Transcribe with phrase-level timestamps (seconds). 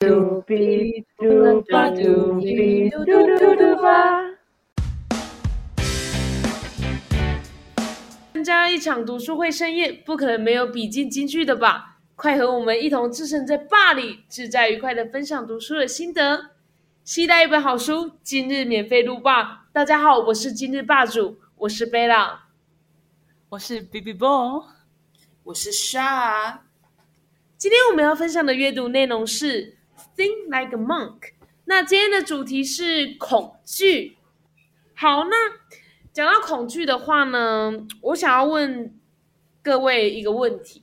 [0.00, 4.22] 嘟比嘟吧嘟比嘟嘟嘟嘟吧。
[8.32, 11.98] 参加一场读书会盛宴，不可能没有笔记金句的吧？
[12.16, 16.52] 快和我们一同置身在坝里，自在愉快的分享读书的心得。
[17.04, 19.66] 期待一本好书，今日免费录霸。
[19.70, 22.46] 大家好，我是今日霸主，我是贝拉，
[23.50, 24.62] 我是 B B Boy，
[25.44, 26.60] 我是 Sha。
[27.58, 29.76] 今天我们要分享的阅读内容是。
[30.16, 31.32] Think like a monk。
[31.64, 34.16] 那今天的主题是恐惧。
[34.94, 35.36] 好，那
[36.12, 38.94] 讲到恐惧的话呢，我想要问
[39.62, 40.82] 各位一个问题：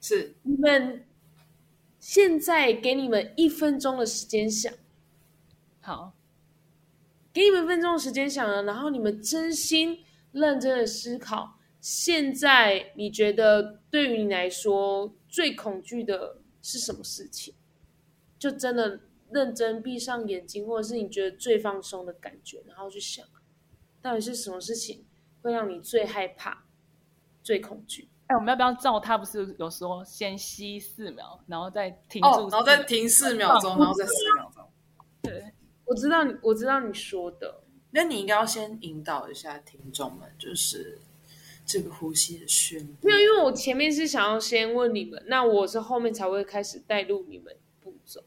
[0.00, 1.04] 是你们
[1.98, 4.72] 现在给你们一分钟的时间想，
[5.80, 6.14] 好，
[7.32, 17.52] 给你们一分钟的时间想了，然后你们真心认真的思考，现在你觉得对于你来说最恐惧的是什么事情？
[18.40, 18.98] 就真的
[19.30, 23.24] 认真闭上眼睛，或者是你觉得最放松的感觉，然后去想，
[24.02, 25.04] 到底是什么事情
[25.42, 26.64] 会让你最害怕、
[27.42, 28.08] 最恐惧？
[28.28, 29.18] 哎，我们要不要照他？
[29.18, 34.64] 不是有说先吸四秒，然后再停住，然后再停四秒钟，然后再四秒钟。
[35.22, 35.52] 对，
[35.84, 37.62] 我知道你，我知道你说的。
[37.90, 40.98] 那你应该要先引导一下听众们，就是
[41.66, 42.96] 这个呼吸的训练。
[43.02, 48.22] 没有，因为我前面是想要先问你们，那我是后面才会开始带入你们步骤。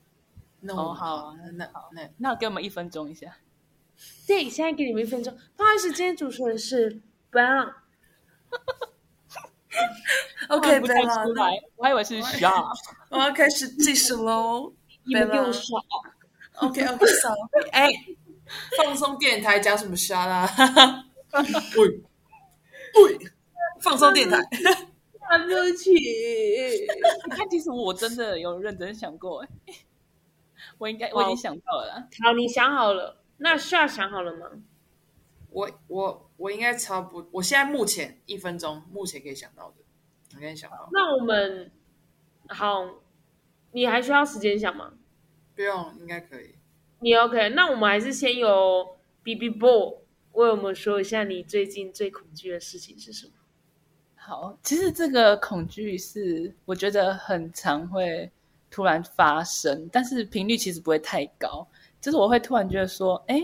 [0.70, 3.38] 哦，好，那好，那那给我们一分钟一下。
[4.26, 5.36] 对，现在给你们一分钟。
[5.56, 7.74] 不好意思，今天主持人是 Ben。
[10.50, 12.64] OK，不太出来，我还以为是 Sha。
[13.10, 14.74] 我要开始计时喽。
[15.06, 15.84] 你们给我说。
[16.56, 17.30] OK，OK，so，
[17.72, 17.90] 哎，
[18.78, 21.06] 放松电台讲什么 Sha 啦？
[21.78, 22.02] 喂
[23.04, 23.20] 喂，
[23.82, 24.40] 放松电台。
[25.48, 25.92] 对不起。
[25.92, 29.50] 你看，其实我真的有认真想过，哎。
[30.78, 32.08] 我应该我已经想到了。
[32.24, 33.18] 好，你想好了？
[33.38, 34.48] 那需要想好了吗？
[35.50, 37.30] 我我我应该差不多。
[37.34, 39.76] 我现在目前一分钟，目前可以想到的，
[40.36, 40.90] 我跟你想到。
[40.92, 41.72] 那我们
[42.48, 42.86] 好，
[43.72, 44.94] 你还需要时间想吗？
[45.56, 46.56] 不用，应该可以。
[47.00, 47.50] 你 OK？
[47.50, 49.98] 那我们还是先由 B B Boy
[50.32, 53.34] 为我们说一下你最近最恐惧的事情是什么？
[54.16, 58.32] 好，其实这个恐惧是我觉得很常会。
[58.74, 61.68] 突然发生，但是频率其实不会太高。
[62.02, 63.40] 就是我会突然觉得说，哎，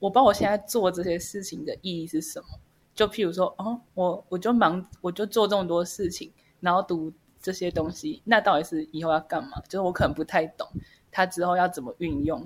[0.00, 2.46] 我不知道我现在做这些事情的意义是什么。
[2.92, 9.60] 就譬如说，哦，我我就忙，我就做这么多事情，然后读这些东西，那到底是以后要干嘛？
[9.68, 10.66] 就是我可能不太懂，
[11.12, 12.40] 他之后要怎么运用，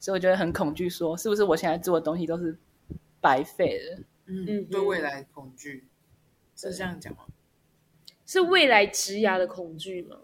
[0.00, 2.56] 所以我觉得很恐惧，说是不是我现在做的东西都是
[3.20, 3.98] 白费了？
[4.24, 5.86] 嗯，对未来恐惧
[6.56, 7.24] 是这样讲吗？
[8.24, 10.16] 是未来职涯的恐惧吗？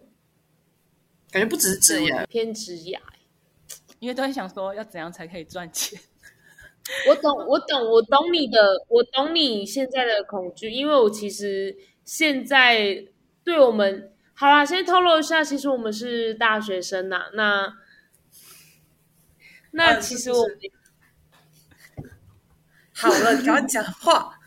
[1.32, 3.00] 感觉不只是职业，偏职业，
[3.98, 6.00] 因为都在想说要怎样才可以赚钱。
[7.08, 13.06] 我懂，我懂，我懂你的，我懂你现在的恐惧，因为我其实现在
[13.44, 17.26] 对我们好啦，先透露一下，其实我们是大学生呐。
[17.34, 17.76] 那
[19.70, 20.44] 那其实我
[22.92, 24.39] 好了，赶快讲话。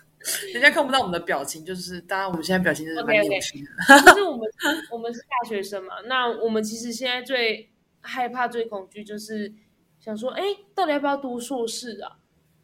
[0.54, 4.00] 人家看不到我们的表情，就是当然我们现在表情就是蛮扭曲的。
[4.06, 4.50] 就是我们
[4.90, 7.70] 我们是大学生嘛，那我们其实现在最
[8.00, 9.54] 害怕、最恐惧就是
[10.00, 12.20] 想说，哎，到底要不要读硕士啊？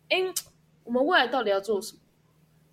[0.07, 0.17] 哎，
[0.85, 1.99] 我们未来到底要做什么？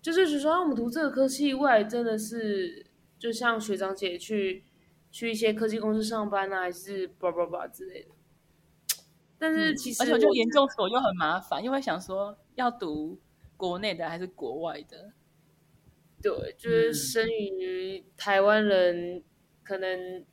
[0.01, 2.85] 就是说，我们读这个科系，未来真的是
[3.19, 4.63] 就像学长姐去
[5.11, 8.09] 去一些科技公司上班啊，还是叭叭叭之类的。
[9.37, 13.19] 但是其实，而且就研究所又很麻烦，因为想说要读。
[13.57, 15.11] 国内的还是国外的？
[16.21, 19.23] 对，就是生于台湾人，
[19.63, 20.25] 可能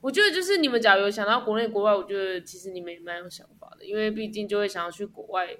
[0.00, 5.56] 我觉得就是你们假如有想到国内国外，我觉得其实你们也蛮有想法的，因为毕竟就会想要去国外，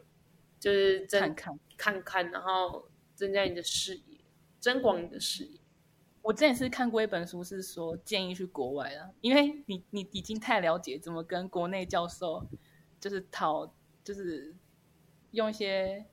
[0.61, 4.19] 就是看看看看，然后增加你的视野，
[4.61, 5.61] 增广你的视野。
[6.23, 12.47] 我之前是看过一本书，是说建议去国外的，因为你你已经太了解怎么跟国内教授
[13.01, 13.75] 就是讨，
[14.05, 14.55] 就是
[15.33, 16.07] 用一些。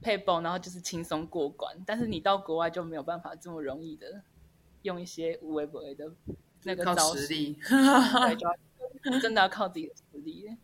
[0.00, 1.76] 配包，然后就是轻松过关。
[1.86, 4.22] 但是你到国外就没有办法这么容易的
[4.82, 6.12] 用一些无微不微的
[6.64, 7.26] 那个招式，
[9.20, 10.56] 真的要靠自己的实力，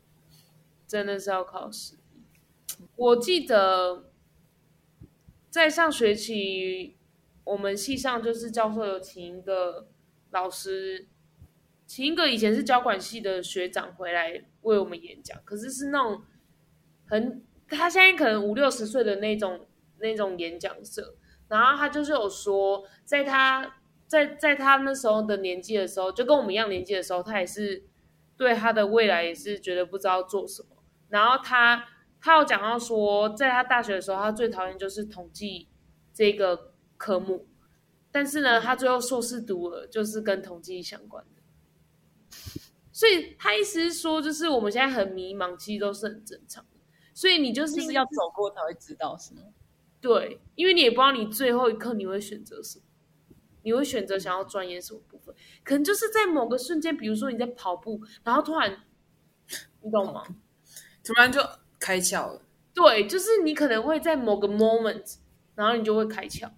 [0.87, 2.01] 真的是要靠实力。
[2.97, 4.11] 我记得
[5.51, 6.97] 在上学期，
[7.45, 9.89] 我们系上就是教授有请一个
[10.31, 11.09] 老师，
[11.87, 16.23] 请一个以前是交管系的学长回来为我们演讲，可是是那种
[17.07, 17.43] 很。
[17.69, 19.67] 他现在可能五六十岁的那种
[19.99, 21.15] 那种演讲者，
[21.49, 23.77] 然后他就是有说，在他
[24.07, 27.85] 在在他那时候的年纪的时候，就跟我们一样年纪的时候，他也是
[28.37, 30.69] 对他的未来也是觉得不知道做什么。
[31.09, 31.87] 然后他
[32.21, 35.69] 他有讲到说，在他大学的时候，他最讨厌就是统计
[36.13, 37.47] 这个科目，
[38.11, 41.43] 但是呢，他最后硕士读了就是跟统计相关的。
[42.93, 46.74] 所以他意思是说，就是我们现在很迷茫，其实都是很正常的。
[47.15, 49.41] 所以你就是就是要走过才会知道，是吗？
[50.01, 52.85] 对，因为你也不知道你最后一刻你会选择什么，
[53.63, 58.83] 你会选择想要钻研什么部分，可能就是在某个瞬间，比如说你在跑步，然后突然，
[59.81, 60.23] 你懂吗？
[61.03, 61.41] 突然就
[61.79, 62.43] 开窍了。
[62.75, 65.17] 对，就是你可能会在某个 moment，
[65.55, 66.51] 然后你就会开窍，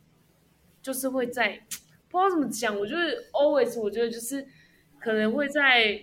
[0.82, 1.66] 就是会在
[2.08, 4.44] 不知道怎么讲，我就是 always，我觉得就是
[4.98, 6.00] 可能会在，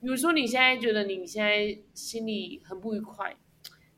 [0.00, 3.36] 比如说你现在觉得你现在心里很不愉快，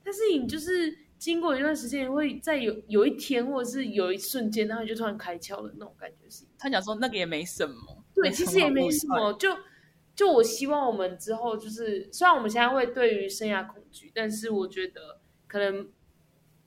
[0.04, 6.44] 但是你就是经过一段时间，会在有有一天或者是有一瞬间，然后就突然开窍了那种感觉是。
[6.58, 9.56] 他讲说那个也没什么，对，其实也没什么，就
[10.14, 15.88] 就我希望我们之后就是，虽然我们现在会对于生涯恐惧，但是我觉得可能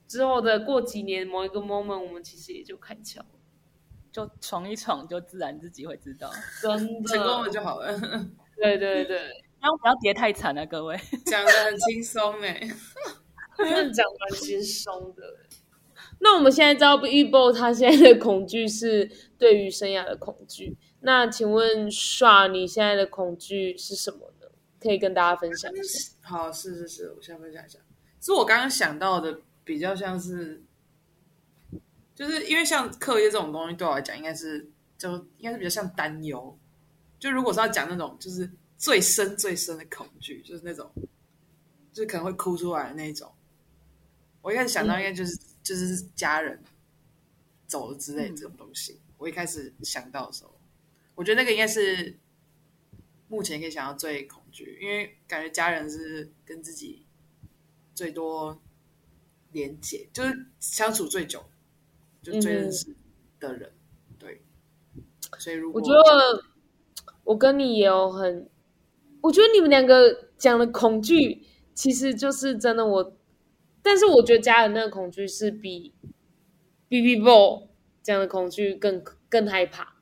[0.08, 3.26] 之后的过几年某一个 moment，我们其实也就开窍了，
[4.12, 6.32] 就闯一闯，就自然自己会知道。
[6.62, 8.00] 真的成功了就好了，
[8.56, 9.18] 对对对，
[9.60, 11.00] 然后 不要跌太惨啊，各位。
[11.26, 12.60] 讲的很轻松哎。
[13.58, 15.24] 真 的讲蛮轻松的。
[16.20, 20.76] 那我们现在知道 e b o 他现在的恐惧是对于生涯的恐惧。
[21.02, 24.48] 那请问刷你现在的恐惧是什么呢？
[24.82, 26.12] 可以跟大家分享一下。
[26.22, 27.80] 好，是是是，我先分享一下。
[28.22, 30.64] 是我刚刚想到的，比较像是，
[32.16, 36.58] 就是因为像课业这种东西，对我来讲，应该是就应该是比较像担忧。
[37.26, 40.88] 就如果是要讲那种，就是最深最深的恐惧，就是那种，
[41.92, 43.34] 就是可能会哭出来的那种。
[44.44, 46.62] 我一开始想到应该就是、就是家人
[47.66, 49.02] 走了之类的这种东西。
[49.18, 50.56] 我一开始想到的时候，
[51.16, 52.16] 我觉得那个应该是
[53.28, 57.08] 目前可以想到最恐惧，因为感觉家人是跟自己
[57.96, 58.62] 最多
[59.52, 61.44] 连接，就是相处最久，
[62.22, 62.96] 就最认识
[63.40, 63.74] 的人。
[64.20, 64.44] 对，
[65.40, 66.44] 所以如果我觉得
[67.26, 68.50] 我跟你也有很，
[69.22, 71.44] 我觉得你们两个讲的恐惧，
[71.74, 73.18] 其实就是真的我，
[73.82, 75.94] 但是我觉得家人那个恐惧是比
[76.88, 77.68] B B Ball
[78.02, 79.96] 这样的恐惧更更害怕，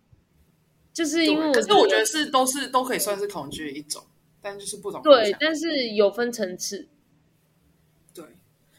[0.94, 4.04] 就是因为我可是我觉得是都是都可以算是恐惧的一种，
[4.42, 6.90] 但就是不同，对但是有分层次，
[8.14, 8.26] 对，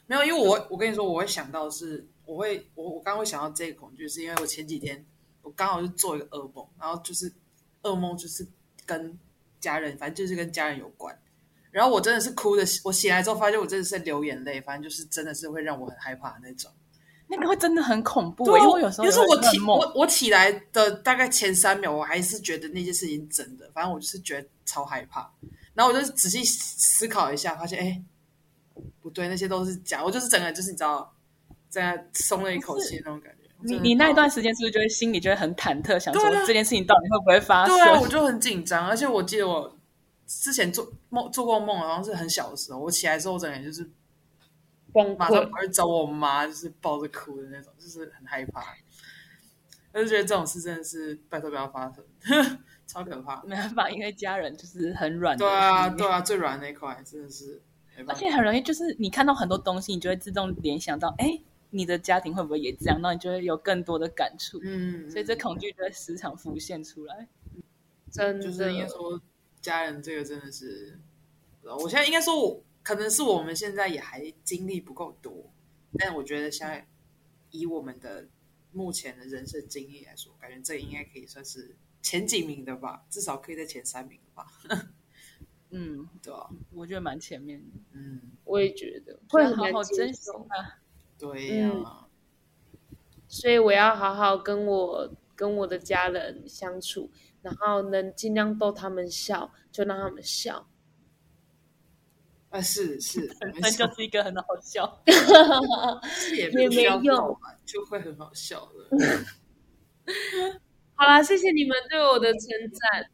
[0.06, 5.05] 没有，因为我我跟你说，我会想到是，我会我我刚刚会想到这个恐惧，是因为我前几天
[5.40, 7.32] 我刚好是做一个噩梦，然后就是
[7.85, 8.47] 噩梦就是
[8.85, 9.17] 跟
[9.61, 11.17] 家人，反正就是跟家人有关，
[11.71, 16.71] 然后我真的是哭的，我醒来之后发现我真的是流眼泪，反正就是真的是会让我很害怕的那种。
[17.27, 25.33] 那个会真的很恐怖、对啊，因为我有时候就是我起我我起来的大概前三秒，我还是觉得那件事情真的，反正我就是觉得超害怕。
[25.73, 28.03] 然后我就仔细思考一下，发现哎，
[29.01, 30.05] 不对，那些都是假。
[30.05, 31.13] 我就是整个就是你知道，
[31.71, 33.44] 这样松了一口气那种感觉。
[33.64, 37.75] 你你那一段时间是不是就会心里就会很忐忑，想说这件事情到底会不会发生？
[37.76, 39.76] 对啊，我就很紧张，而且我记得我
[40.26, 43.88] 之前做梦做过梦，好像是很小的时候，我起来之后，整个人就是
[44.93, 45.50] 崩马上溃。
[45.50, 48.62] 跑去找我妈，就是抱着哭的那种，就是很害怕。
[49.93, 52.05] 我就觉得这种事真的是拜托不要发生，
[52.84, 53.40] 超可怕。
[53.44, 55.44] 没办法，因为家人就是很软的。
[55.44, 57.62] 对啊，对啊，最软那一块真的是
[58.09, 58.14] 而。
[58.14, 61.40] 且很容易，就是你看到很多东西，你就会自动联想到，哎，
[61.76, 63.00] 你的家庭会不会也这样？
[63.02, 67.28] 那你就会有更多的感触，嗯，所以这恐惧就会时常浮现出来。
[68.12, 69.21] 真的，就是应该说
[69.61, 70.97] 家人这个真的是，
[71.64, 75.50] 我现在应该说我可能是我们现在也还经历不够多，
[75.99, 76.87] 但我觉得现在
[77.50, 78.28] 以我们的
[78.71, 84.47] 目前的人生经历来说，感觉这应该可以算是前几名的吧，至少可以在前三名吧，
[85.71, 90.78] 嗯， 对啊、我觉得蛮前面的，嗯，我也觉得会会好好珍惜受，啊。
[91.18, 92.00] 对呀、嗯
[93.26, 97.11] 所以我要好好跟我跟我的家人相处，
[97.42, 100.68] 然后能尽量逗他们笑，就让他们笑。
[102.50, 105.02] 啊是是，本身 就是一个很好笑。
[106.06, 106.62] 是也没
[107.02, 108.97] 用，就会很好笑的。
[110.94, 112.40] 好啦，谢谢你们对我的称
[112.71, 113.11] 赞。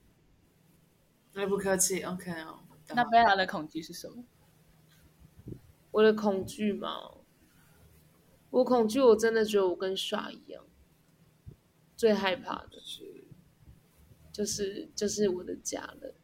[1.32, 2.58] 那不客气，OK 哦。
[2.94, 4.22] 那贝拉的恐惧是什么？
[5.92, 6.90] 我的恐惧嘛，
[8.50, 10.64] 我恐惧，我真的觉得我跟耍一样，
[11.96, 13.24] 最害怕的是，
[14.32, 16.14] 就是就是我的家人，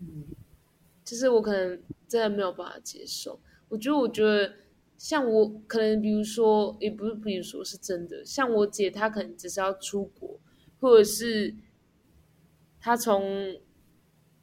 [0.00, 0.24] 嗯
[1.04, 3.40] 就是我可能真的没有办法接受。
[3.68, 4.54] 我觉得，我觉得
[4.96, 10.40] 像我可能，比如说，也不是，比如说是真的，像我姐，她可能只是要出国，
[10.80, 11.54] 或者是
[12.80, 13.60] 她从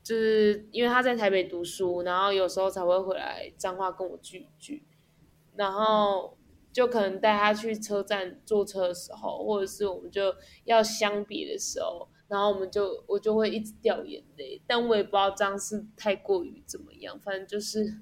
[0.04, 4.84] 就是因为他在台北读书，然后有时候才会回来彰化跟我聚一聚，
[5.56, 6.38] 然后
[6.72, 10.34] 就可能带他去车站坐车的时候，或者是我们就
[10.66, 18.00] 要相比的时候，然后我们就我就会一直掉眼泪，但我也不知道这样是太过于怎么样，反正就是，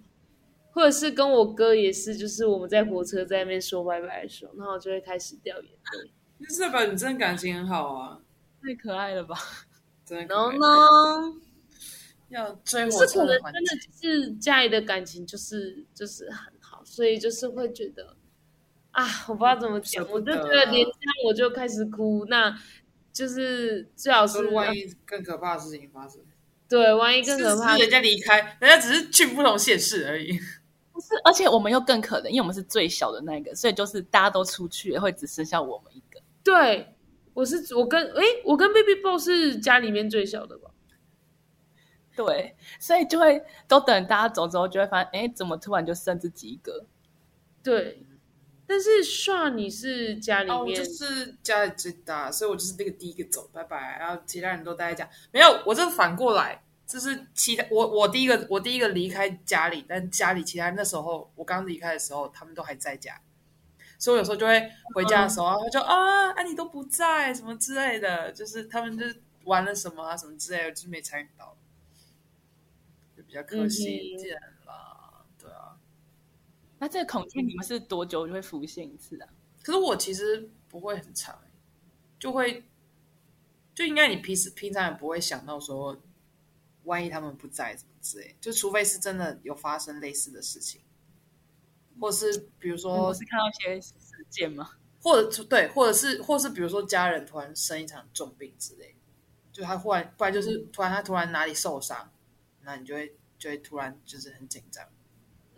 [0.71, 6.11] 或者是跟我哥也是，就是我们在火车在那边说拜拜的时候，然后就会开始掉眼泪。
[6.47, 8.21] 就是代表你真的感情很好啊，
[8.61, 9.35] 太可爱了吧？
[10.05, 10.35] 真的。
[10.35, 10.51] 然后？
[10.51, 11.41] 呢？
[12.29, 18.15] 要追可火车是可能真的环节的是家里的感情就是就是很好，所以就是会觉得
[18.91, 22.57] 啊，我不知道怎么讲，我就觉得连这样我就开始哭，那
[23.13, 26.21] 就是最好是万一更可怕的事情发生，
[26.67, 30.37] 对，万一更可怕人家离开，人家只是去不同县市而已。
[30.91, 36.19] 不是，而且我们又更可能，因为我们是最小的那个，所以就是大家都出去了，会只剩下我们一个。
[36.43, 36.95] 对，
[37.33, 40.71] 我是我跟诶，我跟 Baby Boy 是家里面最小的吧？
[42.15, 46.85] 对，所以就会都等大家走之后，就会发现，哎，怎么突然就剩自己一个？
[47.63, 48.03] 对，
[48.69, 53.97] 但是算你是家里面、就是家里最大，所以我就是那个第一个走，拜拜。
[53.99, 63.19] 然后其他人都待在家，没有，我这反过来，就是其他我我第一个我第一个离开家里，但家里其他人那时候我刚离开的时候，他们都还在家，
[63.97, 71.57] 所以我有时候就会回家的时候，他就啊啊你都不在什么之类的，就是他们就是玩了什么啊什么之类的，就是没参与到，
[73.17, 74.58] 就比较可惜一点啦，对啊。
[76.79, 79.29] 那这个恐惧你们是多久就会浮现一次啊？
[79.61, 81.37] 可是我其实不会很长，
[82.17, 82.63] 就会
[83.75, 86.01] 就应该你平时平常也不会想到说，
[86.85, 90.81] 万一他们不在怎么之类，就除非是真的有发生类似的事情，
[91.99, 93.93] 或是比如说我，是看到一些事
[94.29, 94.71] 件吗？
[95.01, 98.95] 或者对，或者是或者是比如说家人突然生一场重病之类，
[99.51, 102.11] 就他忽然不然就是突然他突然哪里受伤，
[102.63, 104.87] 那你就会就会突然就是很紧张。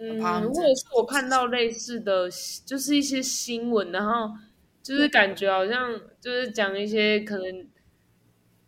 [0.04, 2.28] 嗯，怕他们或者是我看到类似的，
[2.66, 4.36] 就是一些新闻，然后
[4.82, 7.70] 就是感觉好像就是讲一些可能，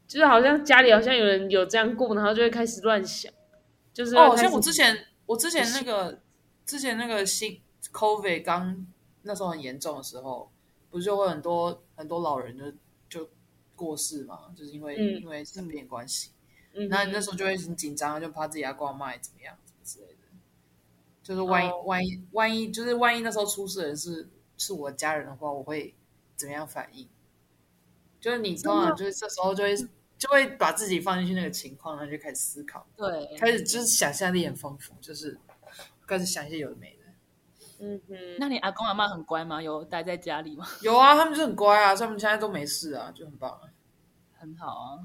[0.08, 3.34] 就是好像家里好像有人有这样过，然后就会开始乱想，
[3.92, 6.22] 就是哦，像我之前，我之前那个
[6.68, 7.60] 之前那个新
[7.92, 8.86] COVID 刚
[9.24, 10.52] 那时候很严重的时候，
[10.92, 12.56] 不是就会很多很多老人
[13.10, 13.30] 就就
[13.76, 15.22] 过世嘛，就是因为、嗯。
[15.24, 16.30] 因为生病关系，
[16.74, 16.88] 嗯。
[16.90, 20.23] 那、你那时候就会很紧张，就怕自己阿公阿妈怎么样，怎么之类的。
[21.24, 25.96] 就是万一、哦万一万一就是万一那时候出事的人是是我家人的话，我会
[26.36, 27.10] 怎么样反应？
[28.20, 29.76] 就是你通常就是这时候就会
[30.18, 32.86] 就会把自己放进去那个情况，然后就开始思考。
[32.96, 35.40] 对，开始就是想象力很丰富，就是
[36.06, 37.04] 开始想一些有的没的。
[37.80, 39.62] 嗯哼，那你阿公阿妈很乖吗？
[39.62, 40.66] 有待在家里吗？
[40.82, 43.70] 有啊，他们就很乖啊，他们现在都没事啊，就很棒啊。
[44.34, 45.00] 很好啊，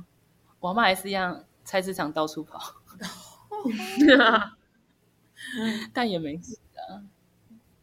[0.60, 2.60] 我阿妈还是一样，菜市场到处跑，
[5.93, 7.05] 但也没事啊。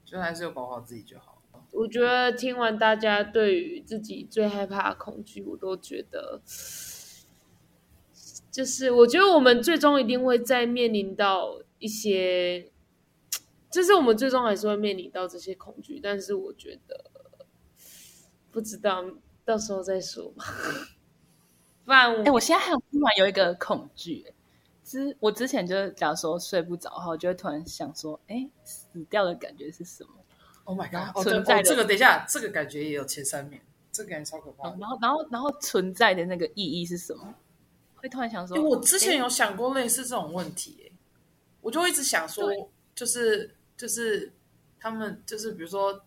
[0.04, 1.42] 就还是有保护好自己就好。
[1.72, 6.42] 我觉得听完大家对于自己最害怕的恐惧，我都觉得，
[8.50, 12.72] 就是我觉得我们最终一定会再面临到一些，
[13.70, 17.12] 就是我们最终还是会面临到这些恐惧，但是我觉得
[18.52, 19.04] 不知道，
[19.44, 20.46] 到时候再说吧。
[21.84, 24.35] 不然我哎、我现在还有突然有一个恐惧、欸，
[24.86, 30.12] 之我之前就是假如说睡不着的话，我就会突然想说，哎、死掉的感觉是什么
[30.64, 31.24] ？Oh my god！
[31.24, 33.60] 存在的哦这个等一下，这个感觉也有前三名，
[33.92, 34.78] 这个感觉超可怕的。
[34.80, 37.34] 然后，然后，然后存在的那个意义是什么？
[37.96, 40.92] 会突然想说，我之前有想过类似这种问题、欸，
[41.62, 42.48] 我就会一直想说，
[42.94, 44.32] 就是就是
[44.80, 46.06] 他们就是比如说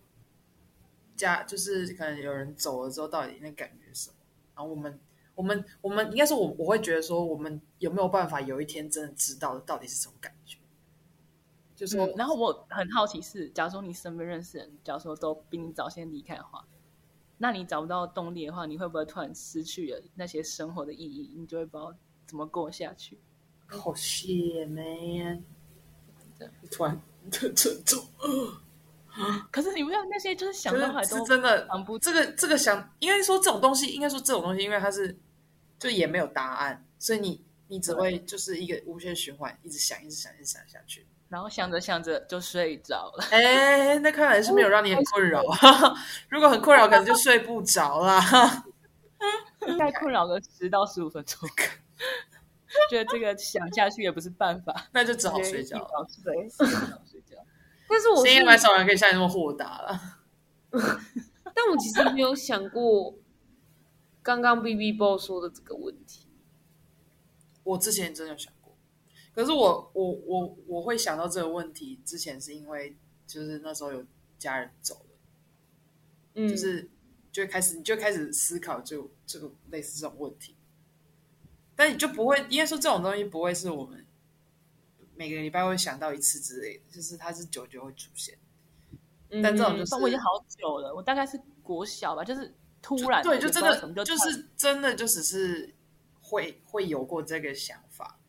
[1.17, 4.15] 家，就是可能有人走了之后，到底那感觉是什么？
[4.55, 4.97] 然后我们
[5.39, 10.57] 我们我们应该是我我会觉得说，我们有没有办法有一天真的知道到底是什么感觉？
[11.77, 16.65] 就是、嗯，然后我很好奇是，假如说你身边认识人，假如说都比你早先离开的话，
[17.37, 21.31] 那你找不到动力的话，你会不会突然失去了那些生活的意义？
[21.37, 21.95] 你就会不知道
[22.27, 23.17] 怎么过下去。
[23.65, 25.41] 好 shit man，
[26.69, 28.03] 突然很沉重。
[29.51, 35.17] 可是你不要那些就是想可到还都是是真的不这个这个想，应该说这种东西，应该说这种东西，因为它是
[35.79, 41.07] 就也没有答案，所以你你只会就是一个无限循环，一直想，一直想，一直想下去。
[41.29, 43.23] 然后想着想着就睡着了。
[43.31, 45.95] 哎，那看来是没有让你很困扰啊。
[46.27, 48.19] 如果很困扰，可能就睡不着啦。
[49.61, 51.47] 大概困扰个十到十五分钟，
[52.89, 55.87] 觉得这个想下去也不是办法， 那就只好睡觉了。
[55.87, 57.37] 早睡，觉。
[57.87, 60.01] 但是我是现在蛮少人可以像你那么豁达了。
[60.71, 63.13] 但我其实没有想过
[64.21, 66.27] 刚刚 B B Boy 说的这个问题。
[67.63, 68.75] 我之前真的有想过，
[69.33, 72.95] 可是我我我我会想到这个问题之前，是因为
[73.27, 74.03] 就是那时候有
[74.39, 75.17] 家人走了，
[76.33, 76.89] 嗯，就是
[77.31, 80.55] 就开始你就开始思考就这个类似这种问题，
[81.75, 84.03] 但你就不会应该说这种东西不会是我们
[85.15, 88.37] 每个礼拜会想到一次之类的，就是它是久久会出现。
[89.29, 95.73] 嗯但这种就是但我已经好久了，我大概是国小吧，就是突然对，就真的就是真的就只是
[96.21, 98.19] 会会有过这个想法，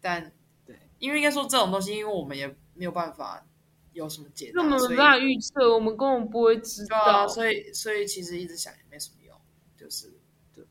[0.00, 0.32] 但
[0.64, 3.46] 对，因为应该说这种东西，因为我们也没有办法
[3.92, 9.36] 有什么解答，那我们办法预测，我们根本不会知对啊，道，所以所以其实一直想也没什么用，
[9.76, 10.12] 就是
[10.54, 10.64] 对，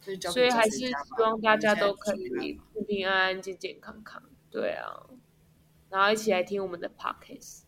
[0.00, 4.22] 所以所以还是希望大家都可以平平安安、健健康康。
[4.50, 5.06] 对啊，
[5.90, 7.67] 然后一起来听我们的 podcast。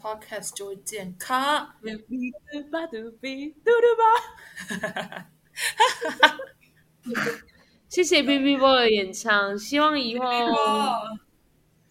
[0.00, 1.74] Podcast 就会健康。
[1.82, 5.30] 嘟吧嘟比嘟嘟吧。
[7.88, 10.26] 谢谢 B B Boy 的演唱，希望以后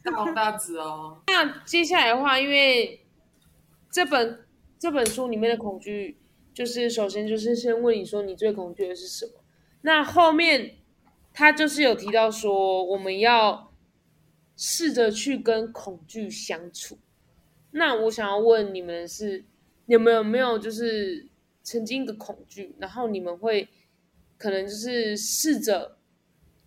[0.04, 3.06] 大红大紫哦，那接下来的话，因为
[3.90, 4.46] 这本
[4.78, 6.20] 这本书里面的恐惧，
[6.54, 9.34] 就是首先就是先问你说你最恐惧的是什么，
[9.84, 10.76] 那后面
[11.32, 13.72] 他就是有提到说我们要
[14.58, 17.00] 试着去跟恐惧相处。
[17.74, 19.44] 那我想要问你们是，
[19.88, 21.28] 你们有没有就是
[21.62, 23.68] 曾经一个恐惧，然后你们会
[24.38, 25.98] 可能就是试着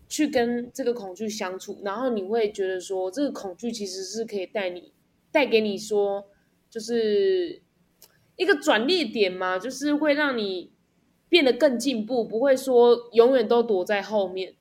[0.08, 4.92] 去跟这个恐惧相处，然后你会觉得说，这个恐惧其实是可以带你
[5.30, 6.26] 带给你说，
[6.68, 7.62] 就是
[8.36, 10.72] 一个转捩点嘛，就是会让你
[11.28, 14.54] 变得更进步，不会说永远都躲在后面。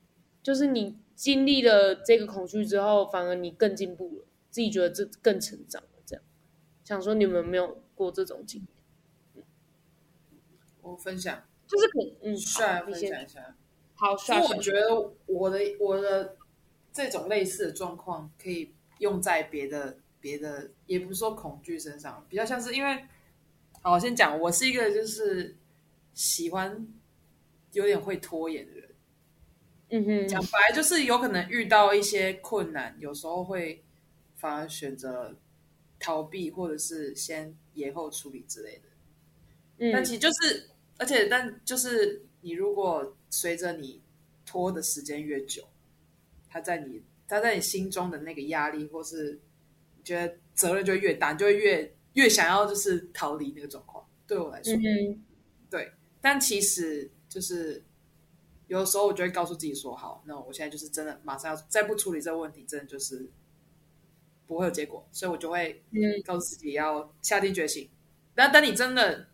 [0.44, 5.82] 就是你经历了这个恐惧之后，反而你更进步了，自己觉得这更成长。
[6.86, 8.62] 想说你们有没有过这种经
[9.34, 9.44] 验？
[10.82, 13.56] 我分享，就是可嗯，帅分享一下。
[13.96, 16.38] 好，所以帅，我觉得我的我的
[16.94, 23.04] 这种类似的状况可以用在别的别的，也不是说恐惧身上，比较像是因为，
[23.82, 25.58] 好，我先讲，我是一个就是
[26.14, 26.88] 喜欢
[27.72, 28.96] 有点会拖延的人。
[29.90, 33.84] 嗯哼，讲白就是有可能遇到一些困难，有时候会
[34.36, 35.36] 反而选择
[36.06, 38.90] 逃避，或者是先延后处理之类的。
[39.80, 44.00] 嗯但其实就是，而且但就是你如果随着你
[44.46, 45.68] 拖的时间越久，
[46.48, 49.42] 他在你他在你心中的那个压力，或是
[49.98, 54.08] 你觉得责任就越大，你就会越越想要就是逃离那个状况。
[54.28, 55.26] 对我来说，嗯，
[55.72, 55.92] 对，
[56.22, 57.84] 但其实就是
[58.68, 63.28] 有的时候我就会告诉自己说，好，那我现在就是真的马上要再不处理这个问题，真的就是
[64.48, 67.90] 不会有结果，所以我就会嗯告诉自己要下定决心。
[68.34, 69.28] 但当你真的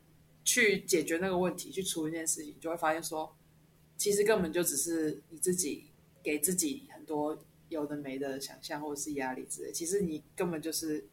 [0.43, 3.35] 去解决那个问题，去处理那件事情，就会发现说，
[3.97, 5.87] 其实根本就只是你自己
[6.23, 7.37] 给自己很多
[7.69, 9.71] 有的没的想象或者是压力之类。
[9.71, 11.07] 其实你根本就是，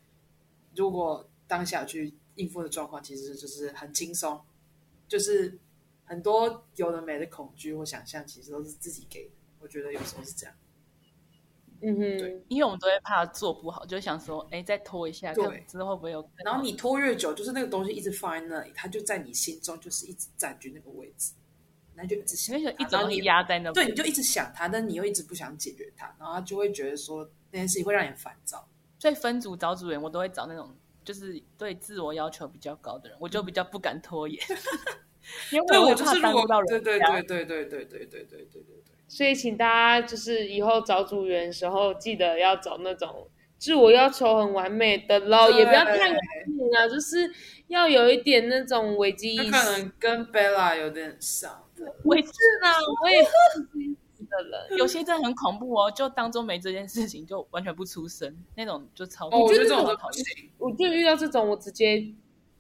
[0.75, 4.41] 如果当下去应付的状况，其实就是很轻松，
[5.09, 5.59] 就是
[6.05, 9.31] 很多有的没的恐惧或想象，其实都是自己给的。
[9.61, 10.55] 我觉得有时候是这样。
[11.81, 16.31] 嗯哼，对因为我们都会怕做不好，就会想说，哎，再拖一下，对看之后会不会有。
[16.45, 21.33] 然后你拖越久，就是那个东西一直放在那里，它就在你心中就是一直占据那个位置，
[21.95, 28.69] 那就一直想因为它，一种东西然后你压在那，对，你就一直想它，但你又一直不想解决它，然后他就会觉得说那件事情会让你烦躁。
[28.99, 34.43] 所以分组找组员，我都会找那种就是对自我要求比较高的人，我就比较不敢拖延。
[35.53, 47.29] 因为我就是如果耽误到人对对对对对对对对对对对对对，所以请大家就是以后找组员的时候，记得要找那种自我要求很完美的喽，也不要太完美啊，就是
[47.69, 49.51] 要有一点那种危机意识。
[49.51, 51.65] 可能跟 Bella 有点像。
[52.05, 52.29] 我也是
[52.63, 52.69] 呢，
[53.03, 53.31] 我也是
[54.29, 54.79] 的人。
[54.79, 59.29] 有些真的很恐怖哦，就当做没这件事情，就完全不出声，那种就超。
[59.29, 60.25] 哦，我觉得这种超讨厌。
[60.59, 62.05] 我就遇到这种，我直接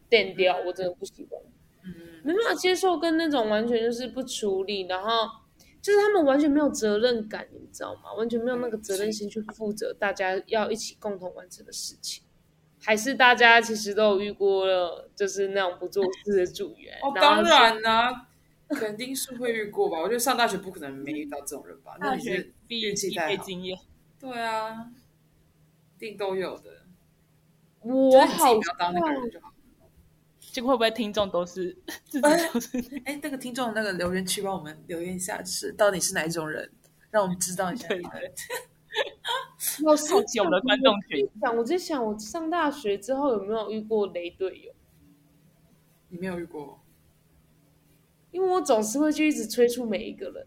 [0.08, 1.40] 电掉，我真的不喜欢。
[1.84, 1.92] 嗯，
[2.24, 5.28] 没办法接受跟那种完全就是不处理，然后
[5.80, 8.12] 就是他们完全没有责任感，你知道吗？
[8.16, 12.24] 完全没有那个责任心去负责大家要一起共同完成的事情。
[12.80, 16.96] 还是大家其实都有遇过了，就是那种不做事的组员。
[17.02, 18.28] 哦，当然啦、
[18.68, 19.98] 肯定是会遇过吧。
[19.98, 21.96] 我觉得上大学不可能没遇到这种人吧？
[21.98, 23.42] 那大学毕业运气太好。
[23.42, 23.76] 经验，
[24.20, 24.90] 对啊，
[25.96, 26.82] 一定都有的。
[27.80, 29.52] 我好不要当那个人就好。
[30.58, 31.72] 结果会不会听众都是
[32.06, 33.00] 自己都是？
[33.04, 36.68] 哎，那个听众那个留言区帮我们留言一下，是到底是哪一种人，
[37.12, 37.86] 让我们知道一下。
[37.94, 38.32] 对对，
[39.84, 41.30] 我是好奇我们的观众群。
[41.40, 44.72] 想，我在想，我上大学之后有没有遇过雷队友？
[46.08, 46.80] 你没有遇过？
[48.32, 50.44] 因为我总是会去一直催促每一个人。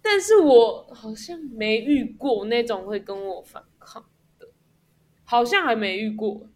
[0.00, 4.46] 但是我好像没遇过那种会跟我反抗的，
[5.24, 6.46] 好像还没遇过。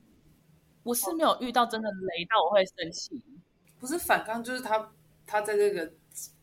[0.83, 3.23] 我是没有遇到真的雷到我会生气。
[3.79, 4.92] 不是反抗，就是他
[5.27, 5.92] 他在这个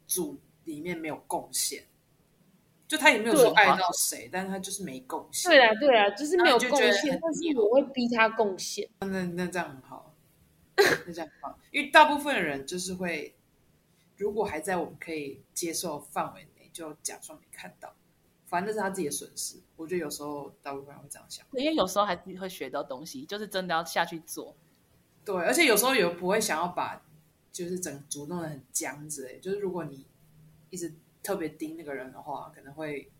[0.05, 1.85] 组里面没有贡献，
[2.87, 5.49] 就他也没有说爱到谁，但是他就是没贡献。
[5.49, 8.89] 对啊，对啊，就是没有贡献，但是我会逼他贡献。
[8.99, 10.13] 那那这样很好，
[10.75, 13.33] 那这样很好，因为大部分的人就是会，
[14.17, 17.93] 如果还在我们可以接受范围内，就假装没看到，
[18.49, 19.57] 反正那是他自己的损失。
[19.77, 24.55] 我觉得有时候大部分人会这样想，因为有时候还是会学到东西，就是真的要下去做。
[25.23, 27.01] 对，而且有时候也不会想要把
[27.51, 30.05] 就是整组弄得很僵之类，就是如果你
[30.71, 33.11] 一直特别盯那个人的话，可能会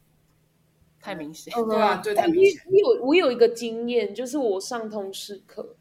[1.00, 1.54] 太明显。
[1.54, 5.76] 对啊对太明显我有我有一个经验，就是我上通识课，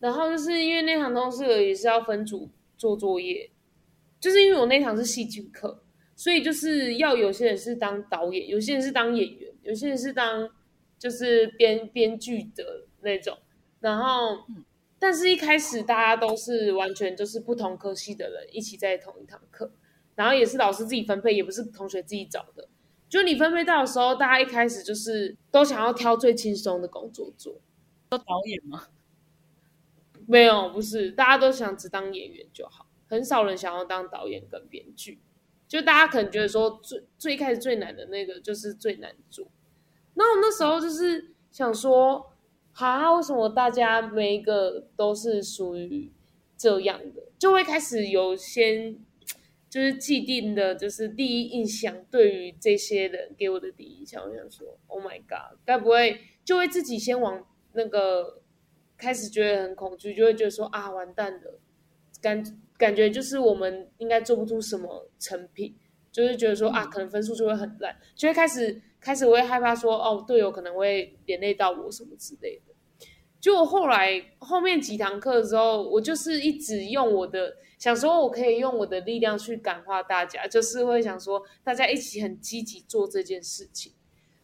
[0.00, 3.50] 然后就是因为那堂通识课也是要分组做作业，
[4.18, 5.83] 就是因为我那堂是戏剧课，
[6.16, 10.50] 所以就是要有些人是当导演，有些人是当演员，有些人是当
[10.98, 13.38] 就是编编剧的那种，
[13.80, 14.44] 然后。
[14.96, 19.70] 但是，一开始大家都是完全就是不同科系的人一起在同一堂课，
[20.14, 22.66] 然后也是老师自己分配，也不是同学自己找的。
[23.06, 27.60] 就你分配到的时候，大家一开始就是都想要挑最轻松的工作做，
[28.08, 28.86] 做导演吗？
[30.26, 35.20] 没有，不是，大家都想只当演员就好，很少人想要当导演跟编剧。
[35.74, 39.48] 就大家可能觉得说最最开始最难的那个就是最难做，
[40.14, 42.30] 那我那时候就是想说。
[42.76, 46.10] 哈，为什么大家每一个都是属于
[46.56, 47.22] 这样的？
[47.38, 48.98] 就会开始有先
[49.70, 58.42] 就是既定的，就是第一印象对于这些人给我的第一印象，我想说，Oh my god，该不会就会自己先往那个
[58.96, 61.60] 开始觉得很恐惧，就会觉得说啊，完蛋了，
[62.20, 62.42] 感
[62.78, 65.76] 感觉就是我们应该做不出什么成品，
[66.10, 68.82] 就是觉得说啊，可能分数就会很烂，就会开始。
[69.04, 72.72] 开始我会害怕说，哦，队友可能会连累到我什么之类的。
[73.38, 83.92] 就后来后面几堂课的时候，我就是一直用我的想说，我可以用我的力量去感化大家，就是会想说大家一起很积极做这件事情。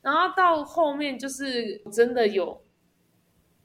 [0.02, 2.62] 然后到后面就是真的有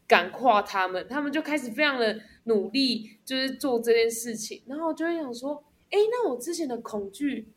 [0.08, 4.64] 感化他们，他们就开始非常的努力，就是做这件事情。
[4.68, 7.48] 然后就会想说，哎，那我之前的恐惧，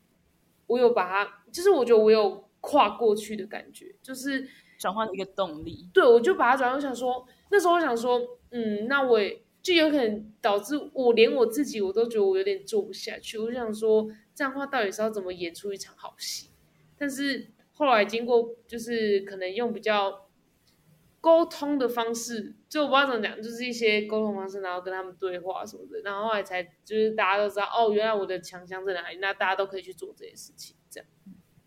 [0.66, 2.46] 我有把它，就是我觉得我有。
[2.60, 4.44] 跨过去的感觉，就是
[4.80, 5.88] 转换一个动力。
[5.94, 13.38] 对，我就把它转换，我想说那时候我想说，嗯，那我也就有可能导致我连我自己我都觉得我有点做不下去。
[13.38, 16.50] 我就想说，这样的话到底是要怎么演出一场好戏？
[16.98, 20.27] 但是后来经过，就是可能用比较
[21.20, 31.08] 沟通的方式，就我不知道怎么讲，就是一些沟通方式，然后跟他们对话什么的，然后后来才就是大家都知道，哦，原来我的强项在哪里，那大家都可以去做这些事情，这样。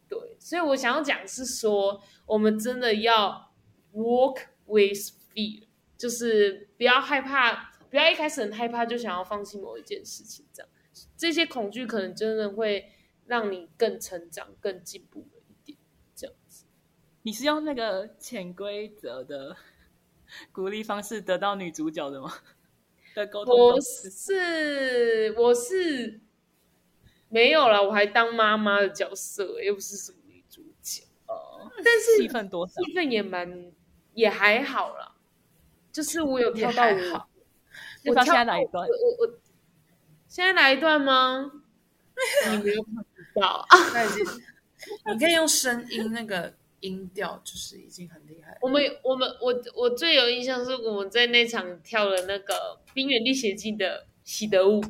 [0.08, 3.54] 对，所以我想要讲是说，我们真的要
[3.94, 4.98] walk with
[5.34, 10.70] fear，就是不要害怕，不要一开始很害怕就想要放弃某一件事情，这样
[11.18, 12.92] 这些恐惧可能真的会
[13.26, 15.28] 让你更成长、更进步。
[17.24, 19.56] 你是用那个潜规则的
[20.52, 22.34] 鼓励方式得到女主角的吗？
[23.16, 26.22] 的沟通我是我是。
[27.34, 31.72] 没有了，我还当妈妈的角色，又不是什么女主角哦。
[31.78, 32.74] 但是气氛多少？
[32.84, 33.72] 戏份也蛮
[34.14, 35.16] 也还好啦，
[35.94, 37.30] 就是我有跳到我，
[38.08, 38.86] 我跳现在哪一段？
[38.86, 39.40] 我我
[40.28, 41.50] 现在哪一段吗？
[42.52, 42.94] 你没有看
[43.36, 43.78] 到啊？
[43.94, 44.26] 那已经，
[45.14, 48.58] 你可以用声音那个音调，就是已经很厉害。
[48.62, 54.84] 我们我们我我最有印象是我们在那场跳了那个《冰原历险记》的喜德舞。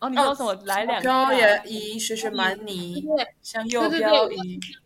[0.00, 0.54] 哦，你说什么？
[0.64, 1.32] 来两漂
[1.64, 3.04] 移，学学蛮尼，
[3.42, 4.36] 向右漂移，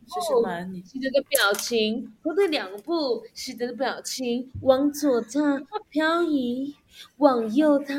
[0.07, 0.83] 学学蛮尼。
[0.83, 6.77] 喜德的表情，后退两步，喜德的表情，往左踏，漂移，
[7.19, 7.95] 往右踏，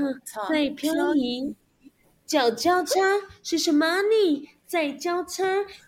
[0.49, 1.53] 再漂移，
[2.25, 2.99] 脚交叉，
[3.43, 5.43] 学学蛮尼，再交叉，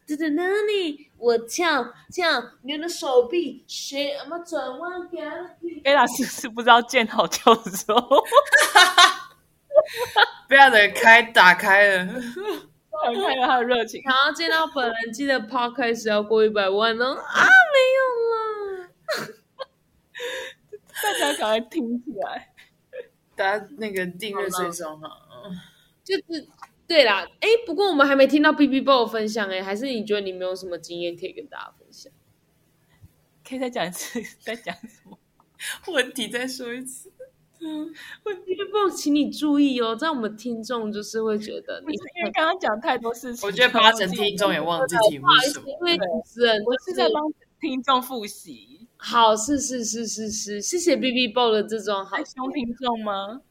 [0.05, 1.09] 在在哪里？
[1.17, 5.09] 我跳跳，你的手臂，谁阿妈转弯？
[5.83, 7.95] 贝拉是是不知道见好就收。
[10.47, 12.21] 不要的开打开了，看
[13.41, 14.03] 到他的热情。
[14.03, 17.15] 想要见到本人，记得 podcast 要过一百万哦！
[17.15, 18.87] 啊，没有了，
[21.01, 22.53] 大家赶快听起来，
[23.35, 25.09] 大家那个订阅追踪哈。
[26.03, 26.47] 就是
[26.87, 32.11] 对啦，哎，不过我们还没听到 B B 帮我分享哎，还是你觉得你没有什么经验可以跟大家分享？
[33.47, 35.17] 可以再讲一次，再讲什么
[35.87, 36.27] 问题？
[36.27, 37.11] 再说一次。
[38.21, 45.65] 不，请你注意哦，这样我们听众就是会觉得你因为刚刚讲太多事情，我觉得八成听众也忘记题目是什么。
[45.67, 47.23] 因为主持人我是在帮
[47.59, 48.87] 听众复习。
[48.97, 53.41] 好，是是是是是，谢谢 B B Boy 的这种好还凶听众吗？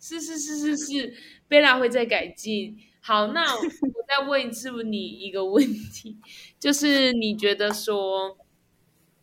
[0.00, 1.14] 是是是是是，
[1.54, 2.76] 贝拉会再改进。
[3.00, 3.62] 好，那我
[4.08, 6.18] 再问一次你一个问题，
[6.58, 8.36] 就是你觉得说，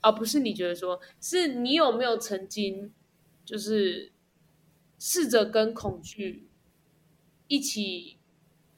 [0.02, 2.94] 哦，不是你觉得说，是你有没有曾经
[3.44, 4.14] 就是
[4.98, 6.48] 试着跟恐惧
[7.48, 8.18] 一起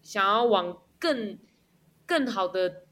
[0.02, 1.38] 想要往更
[2.08, 2.88] 更好的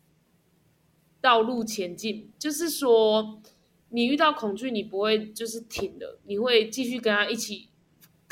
[1.20, 2.32] 道路前进？
[2.38, 3.42] 就是说，
[3.90, 7.70] 你遇到恐惧，你不会就是停了，你会继续跟他一起。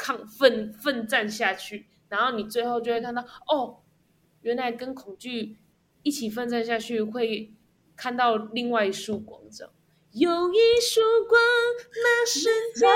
[0.01, 3.77] 抗奋奋战下去，然后你最后就会看到，哦，
[4.41, 5.57] 原来跟恐惧
[6.03, 7.53] 一起奋战下去，会
[7.95, 9.73] 看到另外一束光，这样。
[10.11, 11.39] 有一束光，
[11.93, 12.89] 那瞬间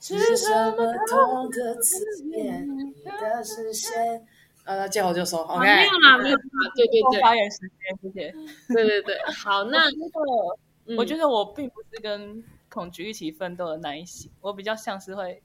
[0.00, 4.26] 是什么痛的刺眼你的视线？
[4.64, 5.66] 呃，见好就收啊，OK。
[5.66, 6.42] 没有啦，没有啦，
[6.74, 8.34] 对对对，多发言时间，谢谢。
[8.74, 15.42] 对对对，好，那我觉得，嗯我觉得我并不是跟恐惧一起奋斗的那一型，我比较像是会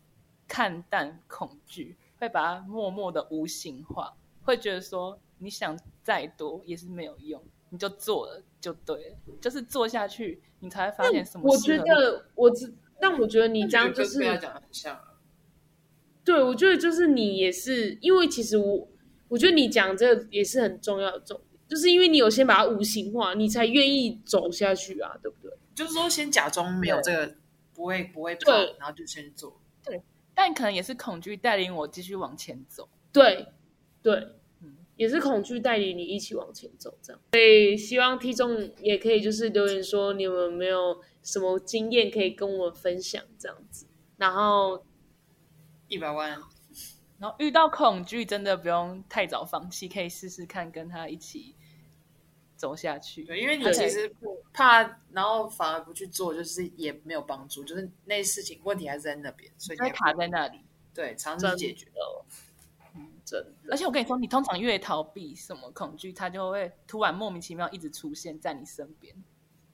[0.48, 11.78] 看淡恐惧，会把它默默的无形化，会觉得说你想再多也是没有用，你就做了就对了，就是做下去，你才会发现什么我觉。
[11.78, 15.04] 得我只，但我觉得你这样就跟是讲的很像啊。
[16.26, 18.88] 对，我觉得就是你也是，因为其实我
[19.30, 25.58] 我觉得你讲这个也是很重要的重点，就是因为你有先把它无形化，你才愿意走下去啊，对不对？
[25.74, 27.36] 就是说，先假装没有这个，
[27.74, 29.60] 不会不会怕对，然后就先做。
[30.42, 32.88] 但可能也是恐惧带领我继续往前走。
[33.12, 33.46] 对，
[34.02, 34.16] 对
[34.62, 37.22] 嗯，也是恐惧带领你一起往前走，这样。
[37.34, 44.86] 所以希望听众也可以就是留言说你们有没有什么经验可以跟我们分享这样子，然后
[45.90, 46.30] 一百万，
[47.18, 51.54] 然后遇到恐惧，真的不用太早放弃，可以试试看跟他一起
[52.60, 53.24] 走下去。
[53.24, 54.12] 对，因为你其实
[54.52, 60.60] 怕，然后反而不去做，就是也没有帮助，就是那事情问题还是在那边，所以你卡在那里。
[60.94, 61.88] 对尝试解决。
[63.24, 69.16] 真的而且我跟你说，你通常越逃避什么恐惧，它就会突然莫名其妙一直出现在你身边。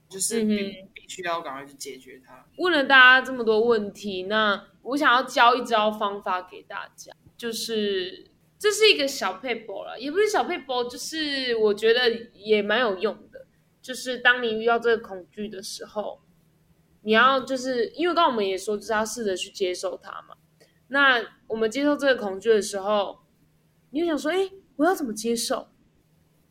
[0.07, 2.45] 就是嗯必必须要赶快去解决它。
[2.57, 13.45] 问了大家这么多问题，那我想要教一招方法给大家，就是这是一个小配博了，也不是小配博，就是我觉得也蛮有用的。
[13.81, 16.21] 就是当你遇到这个恐惧的时候，
[17.01, 20.35] 你要就是因为刚刚我们也说，就是要试着去接受它嘛。
[20.87, 23.19] 那我们接受这个恐惧的时候，
[23.91, 25.67] 你就想说，哎，我要怎么接受？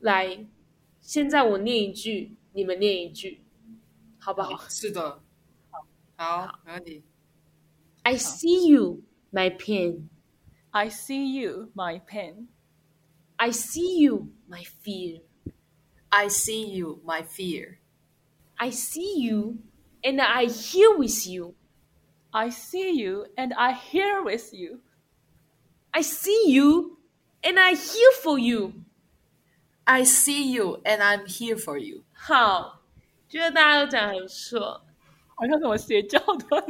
[0.01, 0.47] 来，
[1.01, 3.43] 现在我念一句，你们念一句，
[4.19, 4.62] 好不好？
[4.69, 5.21] 是的，
[6.17, 7.03] 好，没问题。
[8.03, 10.09] I see you, my pain.
[10.74, 12.50] I see you, my pain.
[13.38, 15.22] I see you, my fear.
[16.12, 17.80] I see you, my fear.
[18.58, 19.60] I see you,
[20.04, 21.56] and I hear with you.
[22.32, 24.82] I see you and I hear with you.
[25.92, 27.00] I see you,
[27.44, 28.74] and I hear for you.
[29.88, 32.04] I see you, and I'm here for you.
[32.13, 32.84] 好，
[33.28, 34.86] 觉得大家都讲得很不错。
[35.34, 36.63] 好像什么邪教的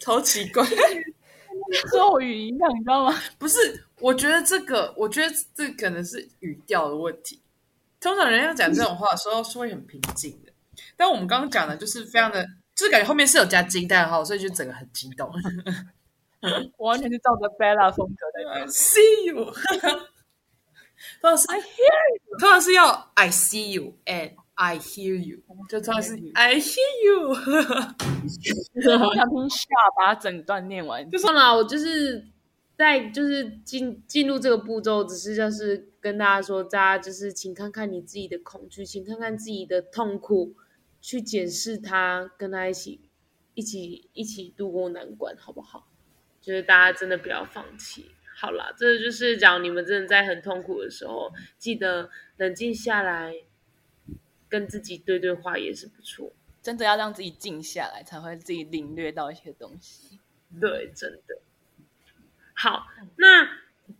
[0.00, 0.66] 超奇怪，
[1.91, 3.13] 咒语一样，你知道吗？
[3.37, 3.57] 不是？
[3.99, 7.41] 我觉得这个，我觉得这可能是语调的问题。
[7.99, 10.51] 通常人要讲这种话的时候是会很平静的，
[10.95, 15.29] 但我们刚刚讲的就是非常的，就是感觉后面是有加惊叹号，所以就整个很激动。
[16.77, 19.45] 我完全是照着 Bella 风格在 see you，
[21.19, 22.37] 通常是 I hear you。
[22.37, 25.37] 通常是要 I see you and I hear you，
[25.69, 31.07] 就通常是 I hear you，我想听下把整段念完。
[31.11, 32.25] 就算了，我就是
[32.75, 40.55] 在就是进进入这个步骤，只是就是跟大家说，大家就是请看看你自己的恐惧，请看看自己的痛苦，
[40.99, 43.01] 去检视它，跟他一起
[43.53, 45.87] 一起一起度过难关，好不好？
[46.41, 48.09] 就是大家真的不要放弃。
[48.35, 53.33] 好啦，这就是讲你们真的在很痛苦的时候，记得冷静下来，
[54.49, 56.31] 跟自己对对话也是不错。
[56.61, 60.19] 真的要让自己静下来，才会自己领略到一些东西。
[60.59, 61.39] 对，真的。
[62.53, 63.47] 好，那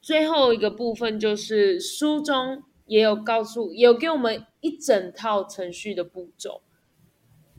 [0.02, 6.62] 最后一个部分就是书中也有告诉，也有给我们一整套程序的步骤，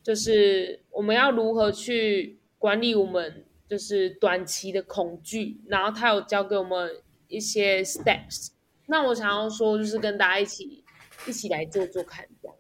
[0.02, 8.48] 就是我们要如何去管理我们就是短期的恐惧，然后他有教给我们一些 steps。
[8.86, 10.82] 那我想要说，就是跟大家一起
[11.26, 12.57] 一起来做做看，这样子。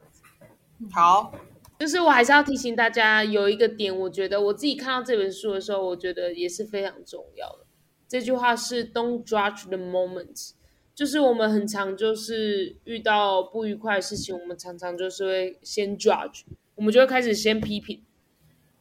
[0.92, 1.32] 好，
[1.78, 7.66] 就是我还是要提醒大家有一个点，我觉得我自己看到这本书的时候，我觉得也是非常重要的。
[8.06, 10.52] 这句话是 "Don't judge the moment"，
[10.94, 16.42] 就是我们很常就是遇到不愉快的事情，我们常常就是会先 judge，
[16.76, 18.02] 我们就会开始先批评，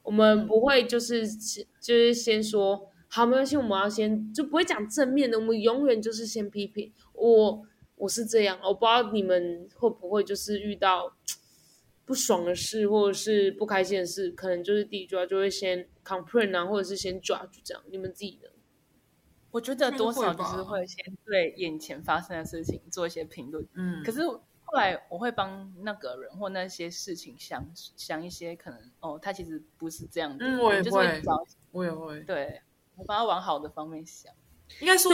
[0.04, 7.64] 我们不会就是就是先说好没关系，我们要先就不会讲正面的，我们永远就是先批评我
[7.96, 11.14] 我是这样，我不知道你们会不会就是遇到。
[12.08, 17.84] 不爽的事或者是不开心的事，可能就是第一句话就会先 complain 啊，或者是先 judge 这样。
[17.92, 18.50] 你们自己呢？
[19.52, 23.68] 我觉得多少就是会先对眼前发生的事情做一些评论。
[23.74, 30.46] 嗯，可是后来我会帮那个人或那些事情想想一些可能哦，他其实不是这样的。
[30.46, 31.22] 嗯，我也会，
[31.72, 32.22] 我也会。
[32.22, 32.62] 对，
[32.96, 34.34] 我帮他往好的方面想。
[34.80, 35.12] 应该说，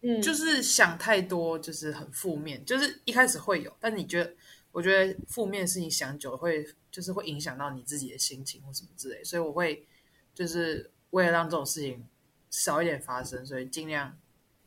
[0.00, 4.34] 嗯，就是想太多，就是很负面，就是一开始会有，但你觉得？
[4.74, 9.86] 我觉得负面事情想久会就是会影响到你自己的心情或什么之类，所以我会
[10.34, 12.04] 就是为了让这种事情
[12.50, 14.18] 少一点发生，所以尽量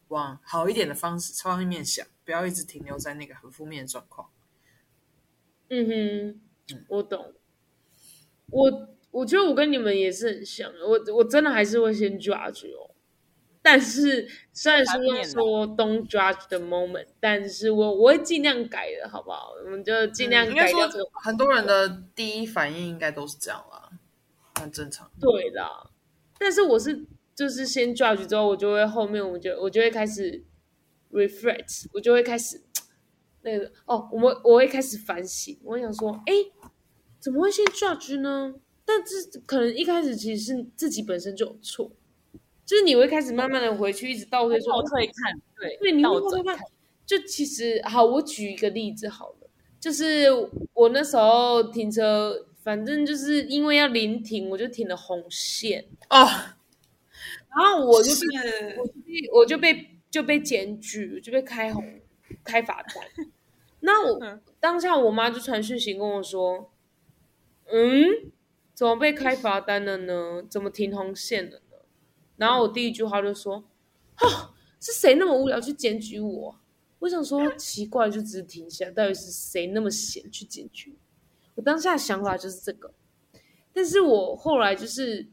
[0.08, 4.30] 往好一点的方式方面想，不要一直停留在那个很负面的状况。
[5.67, 6.41] 嗯哼，
[6.88, 7.34] 我懂。
[8.50, 12.87] 我我觉得我跟你们也是很像，我我真的还是会先抓住哦。
[13.69, 19.51] 但是虽然说说 don't judge the moment，但是我我会尽量改的，好不好？
[19.62, 21.06] 我们就尽量改掉这个。
[21.21, 23.89] 很多人的第一反应应该都是这样啦，
[24.58, 25.12] 很正常。
[25.19, 25.62] 对的，
[26.39, 30.45] 但是我是就是先 judge 之后，我就会后面我就我就会开始
[31.12, 32.62] reflect，我就会开始
[33.43, 35.60] 那个哦，我们我会开始反省。
[35.65, 36.34] 我想说，哎，
[37.19, 38.56] 怎么会先 judge 呢？
[38.86, 41.91] 但这可能一开始其实是自己本身就有错。
[42.67, 46.60] 就是你会开始慢慢的回去，一直倒退说，倒退看，对，对，你会倒退看。
[47.06, 49.49] 就其实好，我举一个例子好了，
[49.80, 50.25] 就是
[50.73, 62.01] 我那时候停车，反正就是因为要临停，我就停了红线哦，然后我就被，我就被，我就被就被检举，就被开红
[62.43, 63.25] 开罚单。
[63.80, 66.69] 那我当下我妈就传讯息跟我说，
[67.71, 68.30] 嗯，
[68.73, 70.43] 怎么被开罚单了呢？
[70.49, 71.62] 怎么停红线了？
[72.38, 73.63] 然后我第一句话就说
[74.15, 76.56] ：“啊，是谁那么无聊去检举我？”
[77.00, 80.97] 我想说奇怪，就只是停下，到底是谁那么闲去检举？
[81.56, 82.93] 我当下的想法就是这个，
[83.73, 85.28] 但是我后来就是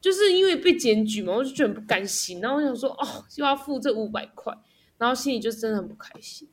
[0.00, 2.40] 就是因为被检举嘛，我就觉得很不甘心。
[2.40, 4.56] 然后我想说：“哦，又要付这五百块。”
[4.96, 6.48] 然后心里就真的很不开心。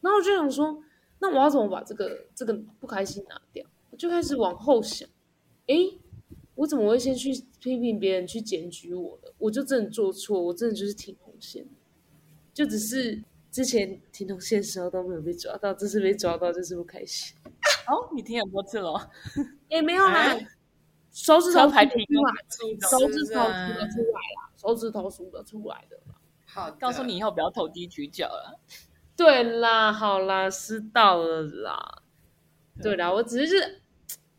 [0.00, 0.82] 然后我就想说
[1.18, 5.08] ：“那我要怎么把这个这个不开心拿掉？”我就开始往后想，
[5.66, 5.74] 哎。
[6.60, 9.32] 我怎么会先去批评别人去检举我的？
[9.38, 11.66] 我就真的做错，我真的就是挺红线，
[12.52, 17.34] 就只是之前停红线的时候都没有被抓到，这次被抓到就是不开心。
[17.88, 19.10] 哦，你听很多次了？
[19.70, 20.38] 也没有啦，
[21.10, 22.34] 手指头排停了，
[22.90, 25.98] 手指头数得出来啦，手指头数得出来的。
[26.44, 28.60] 好，告诉你以后不要投机取巧了。
[29.16, 32.02] 对啦，好啦，知道了啦。
[32.82, 33.80] 对啦，我只是。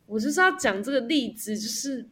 [0.06, 2.10] 我就是要讲这个例子，就是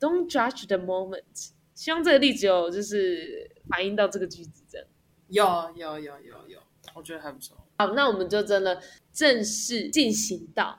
[0.00, 1.50] Don't judge the moment。
[1.74, 4.86] 希望这个例子有就是反映到这个句子，这样
[5.28, 6.58] 有有有有有，
[6.94, 7.56] 我觉得还不错。
[7.78, 8.80] 好，那我们就真的
[9.12, 10.78] 正式进行到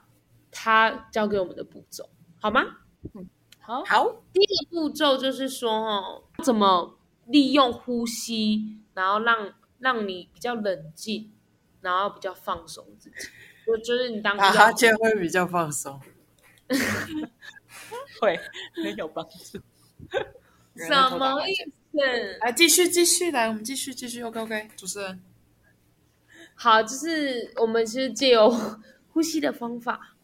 [0.49, 2.61] 他教给我们的步骤，好吗？
[3.13, 3.27] 嗯，
[3.59, 3.83] 好。
[3.83, 11.33] 好，第一个步骤就是说，哦，怎么利用呼吸，然后让让你比较冷静，
[11.81, 13.15] 然后比较放松自己。
[13.67, 15.99] 我觉得你当打哈欠会比较放松。
[18.19, 18.39] 会
[18.73, 19.59] 很有帮助，
[20.75, 21.53] 什么意
[21.91, 22.37] 思？
[22.41, 24.23] 来继续继续来，我们继续继续。
[24.23, 25.21] OK OK，主持人，
[26.55, 28.49] 好，就是我们是借由
[29.11, 30.15] 呼吸的方法，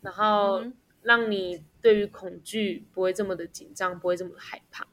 [0.00, 0.64] 然后
[1.02, 4.86] 让你对于恐惧不会这么的紧张，不会这么害怕。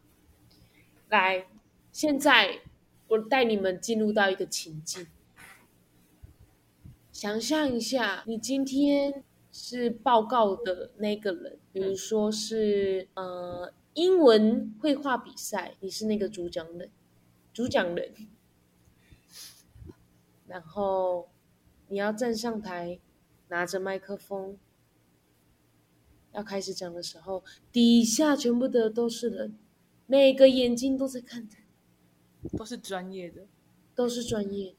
[1.10, 1.48] 来，
[1.92, 2.60] 现在
[3.08, 5.08] 我带你们进入到一个情境，
[7.14, 9.24] 想象一下，你今天。
[9.52, 16.90] 是报告的那个人，比如说是呃英文绘画比赛，你是那个主讲人，
[17.54, 18.14] 主讲人，
[20.48, 21.30] 然后
[21.90, 23.00] 你要站上台，
[23.50, 24.58] 拿着麦克风，
[26.32, 27.44] 要开始讲的时候，
[27.74, 29.58] 底下全部的都是人，
[30.08, 31.58] 每个眼睛都在看着，
[32.58, 33.48] 都是专业的，
[33.94, 34.78] 都是专业的，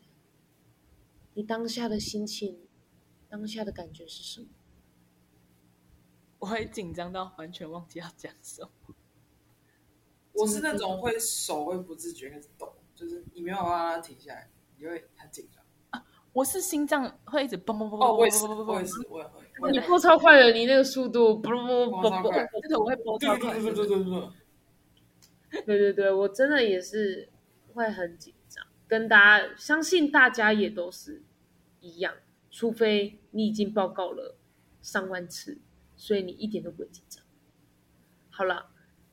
[1.34, 2.58] 你当下的心情，
[3.28, 4.46] 当下的感觉是什么？
[6.42, 8.94] 我会紧张到完全忘记要讲什么。
[10.32, 16.02] 我是那种会手会不自觉开始抖，就是你没有办法停下来，你会很紧张。
[16.32, 19.70] 我是心脏会一直嘣嘣嘣嘣哦，我也是，嘣嘣嘣嘣我也是，我也会。
[19.70, 23.74] 你播超快的，你那个速度，不不不不播超快对对，我会播超快对对。
[23.74, 24.20] 对对对对
[25.52, 25.62] 对。
[25.64, 27.28] 对对对，我真的也是
[27.72, 31.22] 会很紧张，跟大家相信大家也都是
[31.78, 32.12] 一样，
[32.50, 34.34] 除非你已经报告了
[34.80, 35.60] 上万次，
[36.02, 37.24] 所以你一点都不会紧张。
[38.28, 38.72] 好了，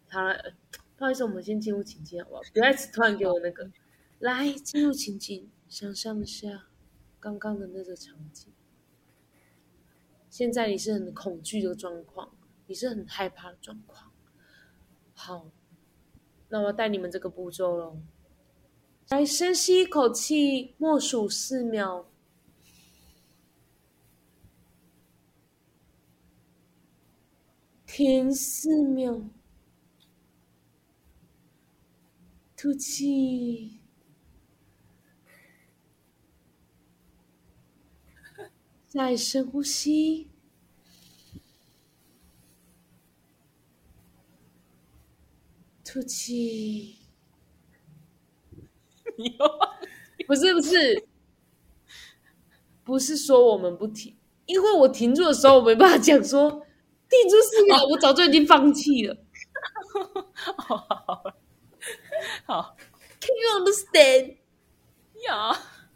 [0.10, 0.52] 好了，呃
[0.98, 2.42] 不好意思，我们先进入情境好不好？
[2.52, 3.70] 不要突然给我那个，
[4.18, 6.66] 来进入情境，想象一下
[7.20, 8.52] 刚刚的那个场景。
[10.32, 12.36] 现在你是很恐惧的状况，
[12.66, 14.12] 你是很害怕的状况。
[15.14, 15.52] 好，
[16.48, 18.02] 那我要带你们这个步骤喽。
[19.10, 22.09] 来，深吸一口气，默数四秒。
[28.00, 29.22] 停四秒，
[32.56, 33.82] 吐气，
[38.88, 40.30] 再深呼吸，
[45.84, 47.00] 吐气。
[50.26, 51.06] 不是不是，
[52.86, 56.66] 不是说我们不停，因为我停住的时候，我没办法讲说
[57.10, 59.18] 停住四秒，我早就已经放弃了。
[60.58, 61.24] 好好
[62.46, 62.76] 好
[63.20, 64.38] Can you understand？
[65.28, 65.52] 呀，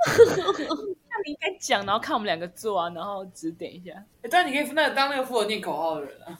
[0.05, 3.91] 那你应该讲，然后看我们两个做啊，然后指点一下。
[4.21, 6.39] 哎，但你可以那个当那个负责念口号的人啊。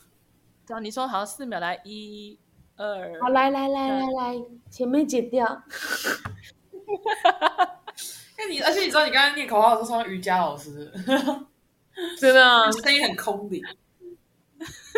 [0.65, 2.37] 对啊你说好，四秒来，一、
[2.77, 5.63] 二，好，来来来来来，前面剪掉。
[8.39, 10.91] 因 为你，而且你知道，你刚才念口号的时候，像瑜伽老师，
[12.19, 13.61] 真的啊、声音很空灵。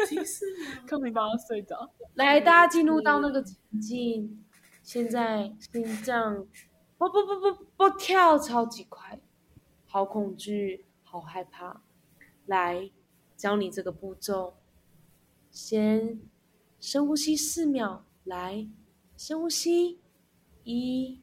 [0.07, 1.91] 提示你看你帮他睡着。
[2.15, 4.45] 来，大家进入到那个情境，
[4.83, 6.47] 现在心脏
[6.97, 9.19] 不不不不不跳超级快，
[9.85, 11.81] 好恐惧，好害怕。
[12.45, 12.91] 来，
[13.35, 14.55] 教你这个步骤，
[15.49, 16.21] 先
[16.79, 18.69] 深呼吸四秒，来，
[19.17, 19.99] 深呼吸，
[20.63, 21.21] 一、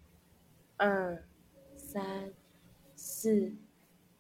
[0.77, 1.25] 二、
[1.77, 2.33] 三、
[2.97, 3.55] 四，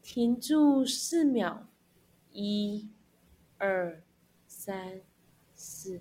[0.00, 1.66] 停住四秒，
[2.30, 2.88] 一、
[3.58, 4.02] 二、
[4.64, 5.00] 三、
[5.56, 6.00] 四。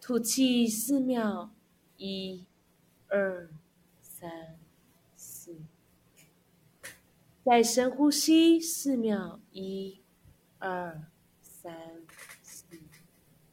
[0.00, 1.50] 吐气四秒，
[1.96, 2.46] 一、
[3.08, 3.50] 二、
[4.00, 4.56] 三、
[5.16, 5.56] 四。
[7.44, 10.00] 再深呼吸四秒，一、
[10.60, 11.02] 二、
[11.42, 12.06] 三、
[12.40, 12.78] 四。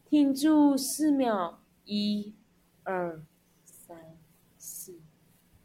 [0.08, 2.36] 停住四秒，一、
[2.84, 3.20] 二、
[3.66, 4.20] 三、
[4.60, 5.00] 四。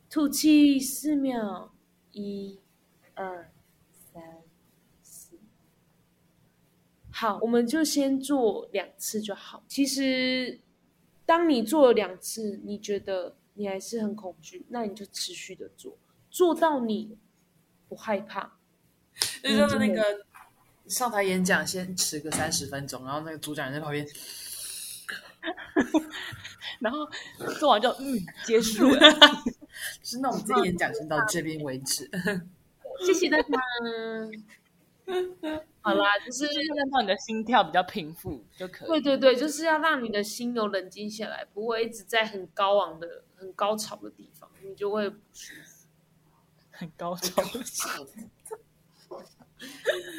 [0.08, 1.74] 吐气四秒，
[2.12, 2.58] 一、
[3.12, 3.52] 二、
[3.92, 4.42] 三、
[5.02, 5.36] 四。
[7.22, 9.62] 好，我们就先做两次就好。
[9.68, 10.58] 其实，
[11.24, 15.96] 当你做了两次，你觉得你还是很恐惧，那你就持续的做，
[16.32, 17.16] 做到你
[17.88, 18.58] 不害怕。
[19.40, 20.02] 就是那个
[20.88, 24.04] 上台演讲，先迟个三十分钟，然后那个主讲人在旁边，
[26.80, 27.08] 然后
[27.60, 28.98] 做完就嗯结束了。
[30.02, 32.10] 是那我们这个演讲先到这边为止。
[33.06, 33.46] 谢谢大家。
[35.82, 38.88] 好啦，就是就是让你的心跳比较平复就可以。
[38.88, 45.86] 对对对，就是要让你的心有冷静下来，不会一直在很高昂的、很高潮的地方，你就会不舒服。
[46.70, 47.42] 很高潮。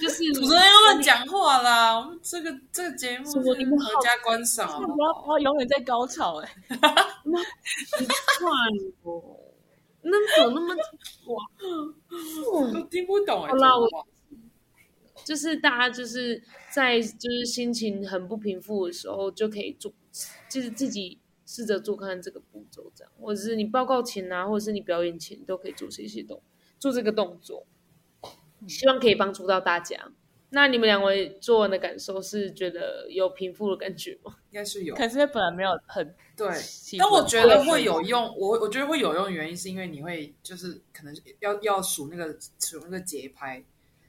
[0.02, 2.00] 就是主持人要乱讲话啦！
[2.00, 5.14] 我们这个这个节目是你们好合家观赏，好不不要？
[5.22, 8.06] 不要永远在高潮哎、奇
[8.40, 8.50] 怪
[9.04, 9.22] 哦，
[10.02, 10.82] 那怎么那么
[11.34, 11.44] 哇？
[12.72, 13.50] 都听不懂哎。
[13.50, 13.86] 好啦我
[15.24, 19.94] 就是大家就是在就是心情很不平复的时候，就可以做，
[20.50, 26.42] 就是自己试着做看看这个步骤，这样，或者是你报告前啊，或者是你表演前都可以做这些动，
[26.78, 27.66] 做这个动作，
[28.68, 30.12] 希望可以帮助到大家。
[30.56, 34.36] 那你们两位做完的感受是觉得有平复的感觉吗？
[34.52, 36.48] 应该是有可是本来没有很对，
[37.00, 38.24] 但我觉得会有用。
[38.38, 43.66] 我我觉得会有用的原因是因为你会就是可能要要数那个数那个节拍，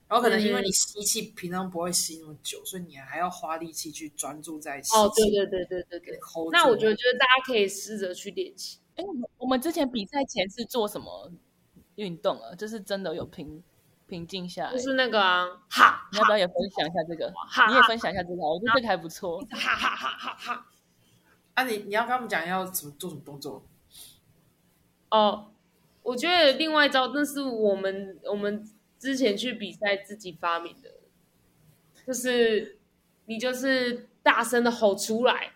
[0.07, 4.97] 然后可能因为你吸气平常不会吸那么久，所以你还要花力气去专注在吸气。
[4.97, 6.19] 哦，对对对对对对。
[6.21, 8.79] hold 那我觉得，觉得大家可以试着去练习。
[8.97, 11.33] 哎、我们我们之前比赛前是做什么
[11.97, 12.55] 运动啊？
[12.55, 13.63] 就是真的有平
[14.07, 14.73] 平静下来。
[14.73, 17.33] 就是那个啊，哈你要不要也分享一下这个？
[17.49, 19.41] 哈你也分享一下这个，我觉得这个还不错。
[19.51, 20.67] 哈哈哈哈哈。
[21.55, 23.65] 啊你，你要跟他们讲要怎么做什么动作。
[25.11, 25.51] 哦，
[26.03, 28.69] 我觉得另外一招，那是我们我们
[29.05, 30.91] 之前去比赛自己发明的，
[32.07, 32.79] 就是
[33.27, 35.53] 你就是大声的吼出来，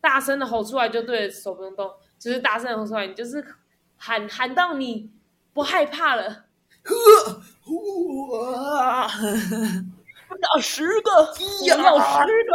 [0.00, 1.88] 大声的吼出来就对了，手不用动，
[2.18, 3.46] 就是大声的吼出来，你就是
[3.96, 5.08] 喊喊到你
[5.52, 6.46] 不害怕了，
[6.82, 7.42] 呵，
[8.32, 9.08] 哇，
[10.42, 12.52] 要十个，我要十个。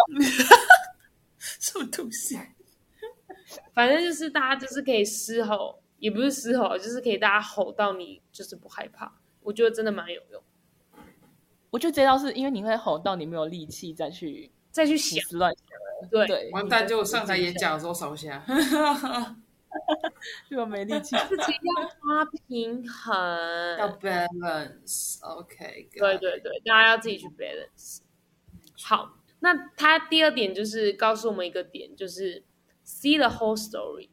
[1.39, 2.37] 什么东西？
[3.73, 9.13] 反正就是大家就是可以嘶吼，也不是嘶吼，就是可以大家吼到你就是不害怕。
[9.45, 10.43] 我觉得真的蛮有用。
[11.69, 15.19] 我觉得这招是因为你会吼到你没有力气再去再去想，
[16.11, 16.87] 对，对，完蛋！
[16.87, 18.43] 就上台演讲的时候烧瞎。
[20.49, 21.17] 就没力气。
[21.27, 23.77] 自己要抓平衡。
[23.77, 27.99] 要 balance，OK，对对对，大家要自己去 balance。
[28.81, 32.45] 好，那他第二点就是告诉我们一个点，就是
[32.85, 34.09] see the whole story，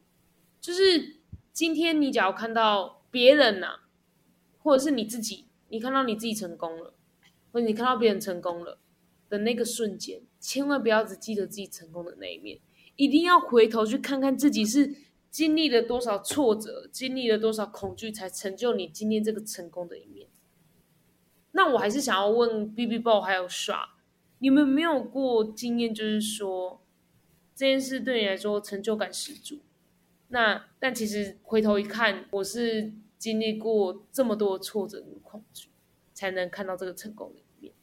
[0.59, 1.17] 就是
[1.53, 3.82] 今天你只要看到别人呐、
[4.63, 6.93] 或者是你自己，你看到你自己成功了，
[7.51, 8.79] 或者你看到别人成功了
[9.29, 12.59] 的那个瞬间，千万不要只记得自己成功的那一面，
[12.95, 14.95] 一定要回头去看看自己是
[15.29, 20.27] 经历了多少挫折，经历了多少恐惧，才成就你今天这个成功的一面。
[21.51, 23.97] 那我还是想要问 B B 豹还有耍，
[24.39, 26.81] 你们没有过经验，就是说
[27.53, 29.59] 这件事对你来说成就感十足？
[30.29, 32.91] 那但其实回头一看，我是
[33.23, 35.69] 经历过这么多挫折跟恐惧，
[36.13, 37.73] 才能看到这个成功的一面。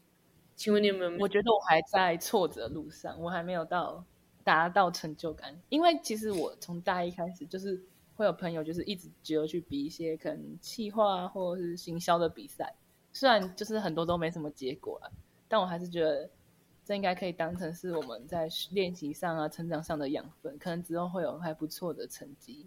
[0.55, 1.23] 请问你们有没有？
[1.23, 4.05] 我觉得我还在挫折路上，我还没有到
[4.45, 5.59] 达到成就感。
[5.71, 7.83] 因为其实我从大一开始就是
[8.17, 12.75] 会有朋友，就是一直只有去比一些可能企划或者是行销的比赛，
[13.11, 15.09] 虽然就是很多都没什么结果啊，
[15.49, 16.29] 但我还是觉得
[16.85, 22.67] 这应该可以当成是我们在练习上啊、成长上的养分，可能之后会有还不错的成绩。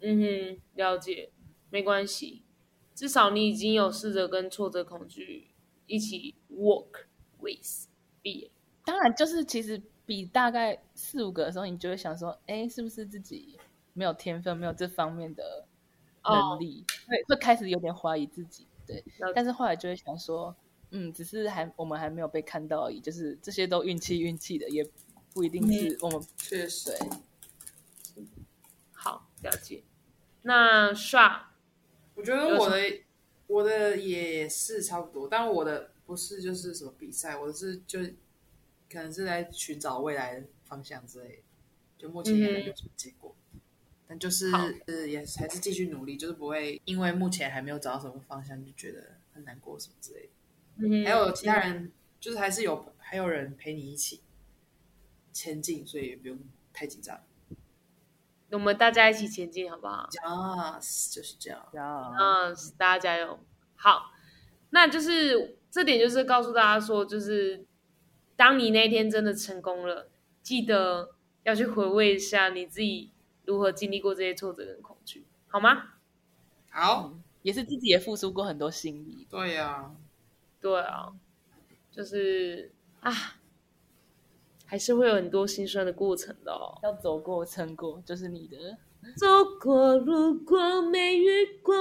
[0.00, 1.30] 嗯哼，了解，
[1.70, 2.42] 没关系，
[2.94, 5.48] 至少你已经有试着跟挫折恐惧
[5.86, 7.06] 一起 work
[7.38, 7.88] with
[8.22, 8.50] be。
[8.84, 13.58] 当然，就是其实比大概四五个的时候，你就会想说，哎，是不是自己
[13.92, 15.66] 没有天分，没有这方面的
[16.24, 18.66] 能力，会会开始有点怀疑自己。
[18.86, 19.04] 对，
[19.34, 20.56] 但是后来就会想说，
[20.90, 24.84] 嗯，只是还我们还没有被看到而已，就是这些都运气运气的，也
[25.32, 27.08] 不一定是我们确实对。
[28.92, 29.84] 好，了解。
[30.42, 31.49] 那刷
[32.20, 33.00] 我觉得我的
[33.46, 37.98] 我的也是差不多，但我的不是就是什么比赛，我是就
[38.92, 41.42] 可能是在寻找未来的方向之类的，
[41.96, 43.34] 就目前也没有什么结果，
[44.06, 44.52] 但就是
[44.86, 50.28] 呃也还是继续努力，就是不会因为目前还没有找到什么方向就觉得很难过什么之类的。
[50.76, 51.90] 嗯还有其他人，
[52.20, 54.20] 就是还是有还有人陪你一起
[55.32, 56.38] 前进，所以也不用
[56.72, 57.18] 太紧张。
[58.52, 61.60] 我们大家一起前进，好不好？Yes，就是这样。
[61.74, 63.38] 啊，嗯，大家加油。
[63.76, 64.12] 好，
[64.70, 67.64] 那就是这点就是告诉大家说，就是
[68.36, 70.08] 当你那天真的成功了，
[70.42, 73.12] 记得要去回味一下你自己
[73.44, 75.94] 如何经历过这些挫折跟恐惧，好吗？
[76.70, 79.26] 好，也是自己也付出过很多心力。
[79.30, 79.90] 对呀、
[80.60, 81.12] 对啊，
[81.90, 83.12] 就是啊，
[84.70, 86.78] 还是会有很多心酸的过程的哦。
[86.84, 88.56] 要走过、撑过，就是你的。
[89.16, 89.26] 走
[89.60, 91.74] 过，路过，没遇过。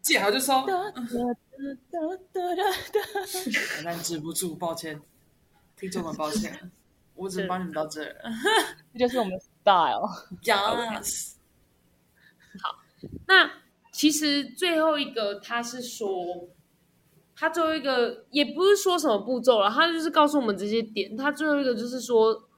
[0.00, 0.64] 记好就收。
[0.64, 1.98] 哒哒哒
[2.32, 3.00] 哒哒哒
[3.84, 5.02] 但止不住，抱歉，
[5.76, 6.70] 听众们抱歉，
[7.16, 8.14] 我只能帮你们到这儿。
[8.94, 10.08] 这就是我们的 style。
[10.44, 11.32] Yes，
[13.26, 13.50] 那
[13.92, 16.48] 其实最后一个他是说，
[17.38, 21.16] 他最后一个也不是说什么步骤了，他就是告诉我们这些点。
[21.16, 22.48] 他最后一个就是说，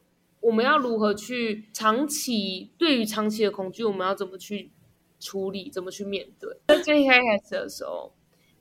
[0.41, 4.73] 我们要如何去长期对于长期的恐惧，我们要怎么去
[5.19, 6.57] 处理，怎么去面对。
[6.69, 8.15] 在最一开始的时候，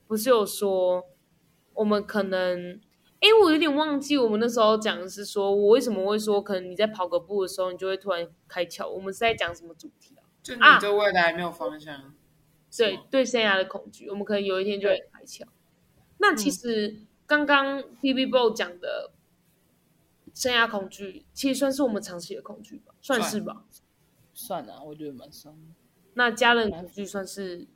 [0.06, 1.04] 不是有说
[1.72, 2.80] 我们可能。
[3.20, 8.88] 哎，我有点忘记我们那时候讲的是说，我为什么会说，可能你在跑个步的时候，你就会突然开窍。
[8.88, 10.24] 我们是在讲什么主题啊？
[10.42, 12.14] 就你对未来没有方向。
[12.74, 15.42] 对对生涯的恐惧，我们可能有一天就会开窍。
[16.20, 19.12] 那其实刚刚 B B Bo 讲的
[20.32, 23.64] 生涯恐惧，其实算是我们长期的恐惧吧，算是吧。
[24.32, 25.74] 算啊，我觉得蛮算的，
[26.14, 27.66] 那家人恐惧算是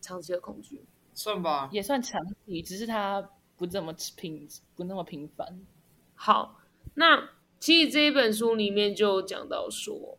[0.00, 0.84] 长期的恐惧，
[1.14, 5.60] 算吧，也算长期，只是它不这么频，不那么频繁。
[6.14, 6.60] 好，
[6.94, 10.18] 那其实这一本书里面就有讲到说，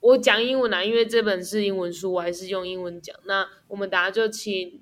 [0.00, 3.18] 我讲英文啊，因为这本是英文书，我还是用英文讲。
[3.24, 4.80] 那我们大家就请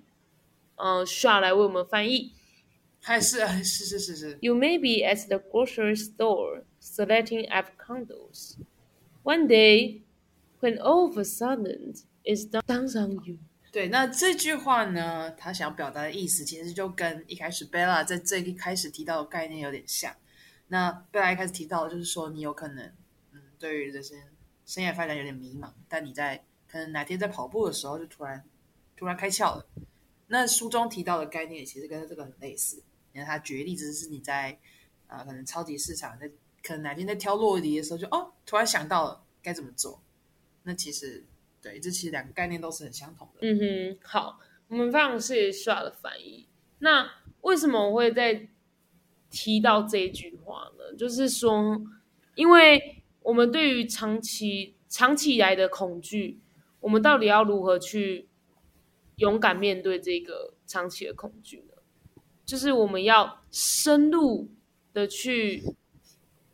[0.77, 2.33] 呃 Sha 来为我们翻译。
[3.03, 8.57] 还是是是是是，You may be at the grocery store selecting avocados.
[9.22, 10.03] One day,
[10.61, 13.39] when all of a sudden it dawns on you.
[13.70, 13.89] 对。
[13.89, 20.12] 那这句话呢，他想表达的意思，其实就跟一开始 Bella 在这一开始提到的概念有点像。
[20.68, 22.93] 那 Bella 一开始提到的就是说，你有可能，
[23.33, 24.24] 嗯，对于这些
[24.64, 28.43] 生涯发展有点迷茫，但你在可能哪天在跑步的时候，就突然
[28.97, 29.66] 突然开窍了。
[30.29, 32.83] 那书中提到的概念其实跟这个很类似。
[33.12, 34.59] 你看他举例子是你在
[35.09, 36.29] 啊、可能超级市场在
[36.64, 40.03] 可能哪天在挑落地的时候就哦突然想到了该怎么做。
[40.64, 41.24] 那其实
[41.62, 43.41] 对，这其实两个概念都是很相同的。
[43.43, 46.49] 嗯哼，好，我们非常谢谢 Sha 的翻译。
[46.81, 47.09] 那
[47.43, 48.49] 为什么我会在
[49.31, 50.97] 提到这句话呢？
[50.99, 51.81] 就是说，
[52.35, 56.41] 因为我们对于长期长期以来的恐惧，
[56.81, 58.29] 我们到底要如何去
[59.16, 61.74] 勇敢面对这个长期的恐惧呢？
[62.44, 64.48] 就是我们要深入
[64.92, 65.62] 的去，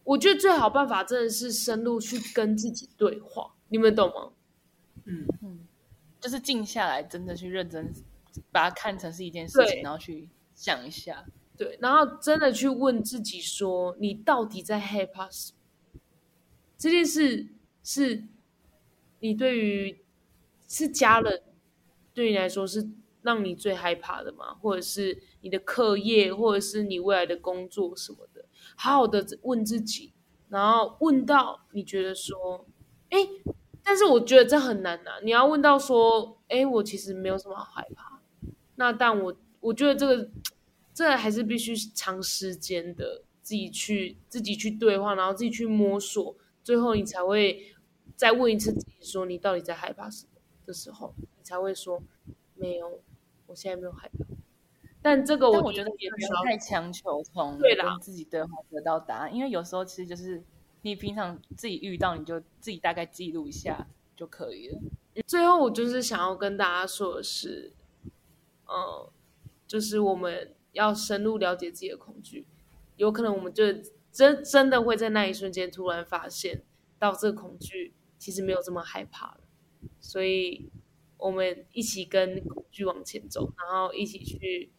[0.05, 4.33] 我觉得最好办法真的是深入去跟自己对话，你们懂吗？
[5.05, 5.67] 嗯嗯，
[6.21, 7.93] 就是静下来，真的去认真
[8.51, 11.27] 把它看成是一件事情，然后去想一下。
[11.57, 16.01] 对，然后真的去问自己说，你到底在害怕什么？
[16.79, 17.49] 这件事
[17.85, 18.25] 是
[19.21, 19.99] 你对于
[20.67, 21.43] 是家人
[22.15, 22.89] 对你来说是
[23.23, 24.55] 让你最害怕的吗？
[24.55, 28.45] 或者是你的课业，或者是你未来的工作什么的？
[28.77, 30.13] 好好的问自己，
[30.49, 32.67] 然后问到你觉得说，
[33.11, 33.29] 哎，
[33.83, 38.21] 但是我觉得这很难呐、你要问到说，哎，我其实没有什么好害怕。
[38.77, 40.31] 那但我我觉得这个
[40.93, 47.75] 这还是必须长时间的自己去自己去对话，然后自己去摸索，最后你才会
[48.17, 50.32] 再问一次自己说你到底在害怕什么
[50.73, 52.03] 的时候，你才会说
[52.55, 53.01] 没有，
[53.47, 54.25] 我现在没有害怕。
[55.03, 60.43] 但这个我我觉得也不要要太强求从对啦跟自己对话得到答案，因为有时候其实就是
[60.81, 64.81] 你平常自己遇到，你就自己大概记录一下就可以了。
[65.27, 67.75] 最后，我就是想要跟大家说的是，
[68.67, 69.11] 嗯，
[69.67, 72.47] 就是我们要深入了解自己的恐惧，
[72.97, 73.65] 有可能我们就
[74.11, 76.63] 真真的会在那一瞬间突然发现
[76.99, 79.41] 到这个恐惧其实没有这么害怕了，
[80.03, 80.69] 所以
[81.17, 84.71] 我们一起跟恐惧往前走，然后一起去，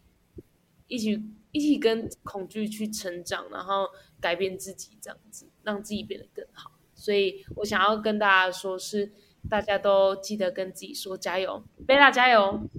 [0.87, 1.19] 一起
[1.51, 3.87] 一起跟恐惧去成长，然后
[4.21, 6.71] 改变自己，这样子让自己变得更好。
[6.93, 9.11] 所以我想要跟大家说是，
[9.49, 12.69] 大家都记得跟自己说加油，贝拉加油。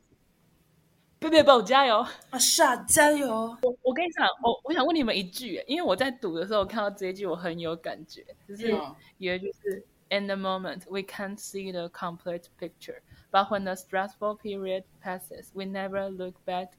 [1.21, 2.01] 贝贝宝加油！
[2.29, 3.27] 啊，傻加油！
[3.63, 13.02] 我我跟你讲，我我想问你们一句，因为我在读的时候看到这一句，我很有感觉，就是嗯有一句是 In the moment, we can't see the complete picture,
[13.32, 16.72] but when the stressful period passes, we never look back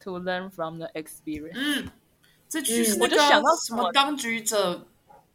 [0.00, 1.58] to learn from the experience。
[1.58, 1.90] 嗯，
[2.48, 4.86] 这句是嗯那个我就想到什么当局者旁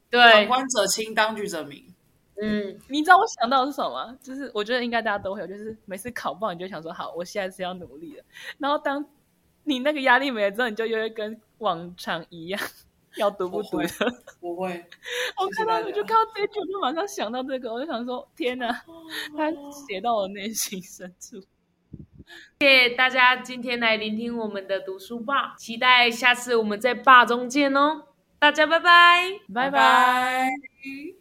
[0.09, 1.85] 对，观者清，当局者迷。
[2.41, 4.17] 嗯，你知道我想到的是什么吗？
[4.23, 8.23] 就是我觉得应该大家都会有，就是每次考不好，你就想说好，我下一次要努力了。
[8.57, 9.05] 然后当
[9.63, 12.59] 你那个压力没了之后，你就又会跟往常一样，
[13.16, 13.88] 要读不读的。
[14.40, 14.84] 不会，
[15.36, 18.68] 我看到谢谢大家我就看到这一句，我就马上想到这个，我就想说天哪，
[19.36, 19.50] 他
[19.86, 21.40] 写到我内心深处。
[22.60, 28.04] 谢谢大家今天来聆听我们的读书吧，期待下次我们在坝中见哦，
[28.38, 29.40] 大家拜拜。
[29.52, 29.70] 拜拜。
[29.70, 31.18] 拜